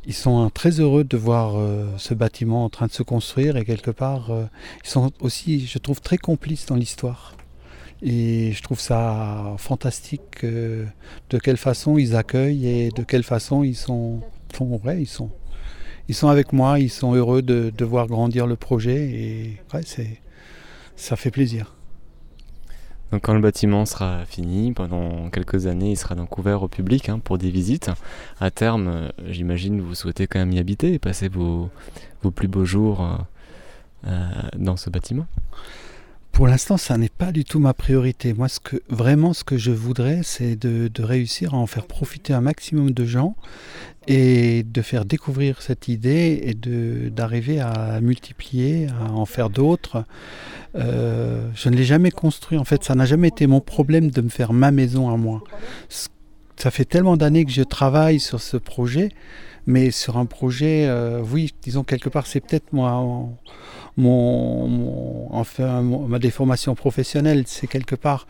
ils 0.07 0.15
sont 0.15 0.51
très 0.51 0.81
heureux 0.81 1.05
de 1.05 1.17
voir 1.17 1.57
euh, 1.57 1.87
ce 1.99 2.15
bâtiment 2.15 2.65
en 2.65 2.69
train 2.71 2.87
de 2.87 2.93
se 2.93 3.03
construire, 3.03 3.57
et 3.57 3.65
quelque 3.65 3.91
part, 3.91 4.31
euh, 4.31 4.45
ils 4.85 4.89
sont 4.89 5.13
aussi, 5.21 5.67
je 5.67 5.79
trouve, 5.79 6.01
très 6.01 6.19
complices 6.19 6.67
dans 6.67 6.77
l'histoire. 6.77 7.35
Et 8.03 8.53
je 8.53 8.63
trouve 8.63 8.79
ça 8.79 9.55
fantastique 9.59 10.45
de 10.45 11.39
quelle 11.43 11.57
façon 11.57 11.97
ils 11.97 12.15
accueillent 12.15 12.67
et 12.67 12.91
de 12.91 13.03
quelle 13.03 13.23
façon 13.23 13.63
ils 13.65 13.75
sont, 13.75 14.21
ouais, 14.61 15.01
ils 15.01 15.07
sont 15.07 15.31
ils 16.09 16.15
sont 16.15 16.29
avec 16.29 16.53
moi, 16.53 16.79
ils 16.79 16.91
sont 16.91 17.15
heureux 17.15 17.43
de, 17.43 17.85
voir 17.85 18.07
grandir 18.07 18.47
le 18.47 18.57
projet 18.57 19.11
et 19.11 19.61
c'est, 19.85 20.21
ça 20.95 21.17
fait 21.17 21.31
plaisir. 21.31 21.76
Donc 23.13 23.23
quand 23.23 23.35
le 23.35 23.41
bâtiment 23.41 23.87
sera 23.87 24.25
fini, 24.27 24.73
pendant 24.73 25.31
quelques 25.31 25.67
années, 25.67 25.93
il 25.93 25.97
sera 25.97 26.15
donc 26.15 26.39
ouvert 26.39 26.63
au 26.63 26.69
public 26.69 27.09
hein, 27.09 27.21
pour 27.23 27.39
des 27.39 27.51
visites. 27.51 27.91
À 28.41 28.51
terme, 28.51 28.89
euh, 28.89 29.09
j'imagine 29.27 29.81
vous 29.81 29.95
souhaitez 29.95 30.27
quand 30.27 30.39
même 30.39 30.53
y 30.53 30.59
habiter 30.59 30.95
et 30.95 30.99
passer 30.99 31.29
vos, 31.29 31.71
vos 32.23 32.31
plus 32.31 32.49
beaux 32.49 32.65
jours 32.65 33.03
euh, 33.03 33.17
euh, 34.09 34.49
dans 34.57 34.77
ce 34.77 34.91
bâtiment 34.91 35.27
pour 36.37 36.47
l'instant, 36.47 36.77
ça 36.77 36.99
n'est 36.99 37.09
pas 37.09 37.33
du 37.33 37.47
tout 37.47 37.59
ma 37.59 37.73
priorité. 37.73 38.35
Moi, 38.35 38.51
ce 38.51 38.61
que, 38.61 38.77
vraiment, 38.91 39.33
ce 39.33 39.43
que 39.43 39.57
je 39.57 39.71
voudrais, 39.71 40.21
c'est 40.23 40.55
de, 40.55 40.91
réussir 41.03 41.55
à 41.55 41.57
en 41.57 41.67
faire 41.67 41.87
profiter 41.87 42.35
un 42.35 42.43
maximum 42.43 42.91
de 42.91 43.07
gens 43.07 43.37
et 44.07 44.63
de 44.63 44.83
faire 44.83 45.07
découvrir 45.07 45.63
cette 45.63 45.89
idée 45.89 46.39
et 46.43 46.53
d'arriver 47.09 47.59
à 47.61 48.03
multiplier, 48.03 48.89
à 49.01 49.13
en 49.13 49.25
faire 49.25 49.49
d'autres. 49.49 50.05
Euh, 50.75 51.49
je 51.55 51.71
ne 51.71 51.77
l'ai 51.77 51.85
jamais 51.85 52.11
construit. 52.11 52.59
En 52.59 52.65
fait, 52.65 52.85
ça 52.85 52.95
n'a 52.95 53.07
jamais 53.07 53.29
été 53.29 53.47
mon 53.47 53.61
problème 53.63 54.11
de 54.11 54.21
me 54.21 54.29
faire 54.29 54.53
ma 54.53 54.71
maison 54.71 55.09
à 55.09 55.17
moi. 55.17 55.43
Ça 55.89 56.71
fait 56.71 56.85
tellement 56.85 57.17
d'années 57.17 57.47
que 57.47 57.53
je 57.53 57.63
travaille 57.63 58.21
sur 58.21 58.43
ce 58.43 58.59
projet, 58.59 59.09
mais 59.67 59.91
sur 59.91 60.19
un 60.19 60.27
projet, 60.27 60.85
euh, 60.87 61.23
oui, 61.33 61.55
disons 61.63 61.83
quelque 61.83 62.11
part, 62.11 62.27
c'est 62.27 62.41
peut-être 62.41 62.75
moi 62.75 62.93
mon, 63.97 65.29
enfin, 65.33 65.83
ma 65.83 66.19
déformation 66.19 66.75
professionnelle, 66.75 67.45
c'est 67.47 67.67
quelque 67.67 67.95
part 67.95 68.27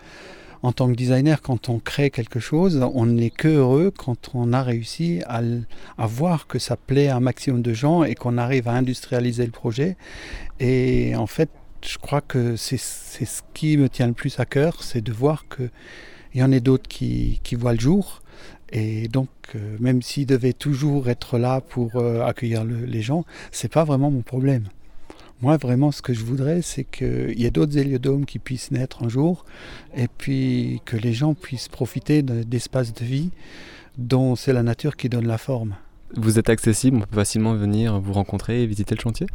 en 0.63 0.73
tant 0.73 0.89
que 0.89 0.97
designer, 0.97 1.43
quand 1.43 1.69
on 1.69 1.79
crée 1.79 2.11
quelque 2.11 2.41
chose, 2.41 2.85
on 2.95 3.07
n'est 3.07 3.31
que 3.31 3.49
heureux 3.49 3.93
quand 3.97 4.31
on 4.35 4.53
a 4.53 4.63
réussi 4.63 5.23
à, 5.27 5.41
voir 6.07 6.47
que 6.47 6.59
ça 6.59 6.77
plaît 6.77 7.09
à 7.09 7.17
un 7.17 7.21
maximum 7.21 7.63
de 7.63 7.73
gens 7.73 8.05
et 8.05 8.15
qu'on 8.15 8.39
arrive 8.39 8.69
à 8.69 8.73
industrialiser 8.73 9.45
le 9.45 9.53
projet. 9.53 9.97
Et 10.59 11.15
en 11.15 11.27
fait, 11.27 11.51
je 11.85 11.99
crois 11.99 12.21
que 12.21 12.57
c'est 12.57 12.79
ce 12.79 13.43
qui 13.55 13.77
me 13.77 13.89
tient 13.89 14.09
le 14.09 14.13
plus 14.13 14.41
à 14.41 14.45
cœur, 14.45 14.83
c'est 14.83 15.03
de 15.03 15.13
voir 15.13 15.45
qu'il 15.49 15.71
y 16.35 16.43
en 16.43 16.53
a 16.53 16.59
d'autres 16.59 16.89
qui, 16.89 17.41
qui, 17.45 17.55
voient 17.55 17.75
le 17.75 17.81
jour. 17.81 18.23
Et 18.73 19.07
donc, 19.07 19.29
euh, 19.55 19.77
même 19.79 20.03
s'ils 20.03 20.27
devaient 20.27 20.53
toujours 20.53 21.09
être 21.09 21.39
là 21.39 21.61
pour 21.61 21.95
euh, 21.95 22.27
accueillir 22.27 22.65
les 22.65 23.03
gens, 23.03 23.25
c'est 23.53 23.71
pas 23.71 23.85
vraiment 23.85 24.11
mon 24.11 24.23
problème. 24.23 24.65
Moi, 25.43 25.59
vraiment, 25.59 25.93
ce 25.93 26.01
que 26.01 26.15
je 26.15 26.25
voudrais, 26.25 26.63
c'est 26.63 26.85
qu'il 26.85 27.39
y 27.39 27.45
ait 27.45 27.51
d'autres 27.51 27.77
héliodomes 27.77 28.25
qui 28.25 28.39
puissent 28.39 28.71
naître 28.71 29.05
un 29.05 29.09
jour, 29.09 29.45
et 29.95 30.09
puis 30.09 30.81
que 30.87 30.97
les 30.97 31.13
gens 31.13 31.35
puissent 31.35 31.69
profiter 31.69 32.23
d'espaces 32.23 32.95
de 32.95 33.05
vie 33.05 33.31
dont 33.99 34.35
c'est 34.35 34.55
la 34.55 34.63
nature 34.63 34.97
qui 34.97 35.11
donne 35.11 35.27
la 35.27 35.39
forme. 35.39 35.77
Vous 36.17 36.39
êtes 36.39 36.49
accessible, 36.49 36.99
on 36.99 37.01
peut 37.01 37.17
facilement 37.17 37.55
venir 37.55 38.01
vous 38.01 38.15
rencontrer 38.15 38.63
et 38.63 38.67
visiter 38.67 38.95
le 38.95 39.01
chantier? 39.01 39.27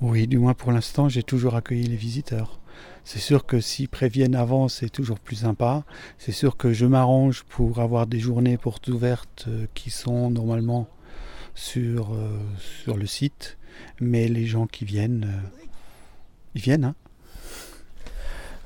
Oui, 0.00 0.26
du 0.26 0.38
moins 0.38 0.54
pour 0.54 0.72
l'instant, 0.72 1.10
j'ai 1.10 1.22
toujours 1.22 1.56
accueilli 1.56 1.84
les 1.84 1.96
visiteurs. 1.96 2.58
C'est 3.04 3.18
sûr 3.18 3.44
que 3.44 3.60
s'ils 3.60 3.88
préviennent 3.88 4.34
avant, 4.34 4.68
c'est 4.68 4.88
toujours 4.88 5.20
plus 5.20 5.36
sympa. 5.36 5.84
C'est 6.16 6.32
sûr 6.32 6.56
que 6.56 6.72
je 6.72 6.86
m'arrange 6.86 7.44
pour 7.44 7.80
avoir 7.80 8.06
des 8.06 8.18
journées 8.18 8.56
portes 8.56 8.88
ouvertes 8.88 9.44
euh, 9.48 9.66
qui 9.74 9.90
sont 9.90 10.30
normalement 10.30 10.88
sur, 11.54 12.14
euh, 12.14 12.38
sur 12.82 12.96
le 12.96 13.06
site 13.06 13.58
mais 14.00 14.28
les 14.28 14.46
gens 14.46 14.66
qui 14.66 14.84
viennent, 14.84 15.24
euh, 15.24 15.48
ils 16.54 16.62
viennent. 16.62 16.84
Hein. 16.84 16.94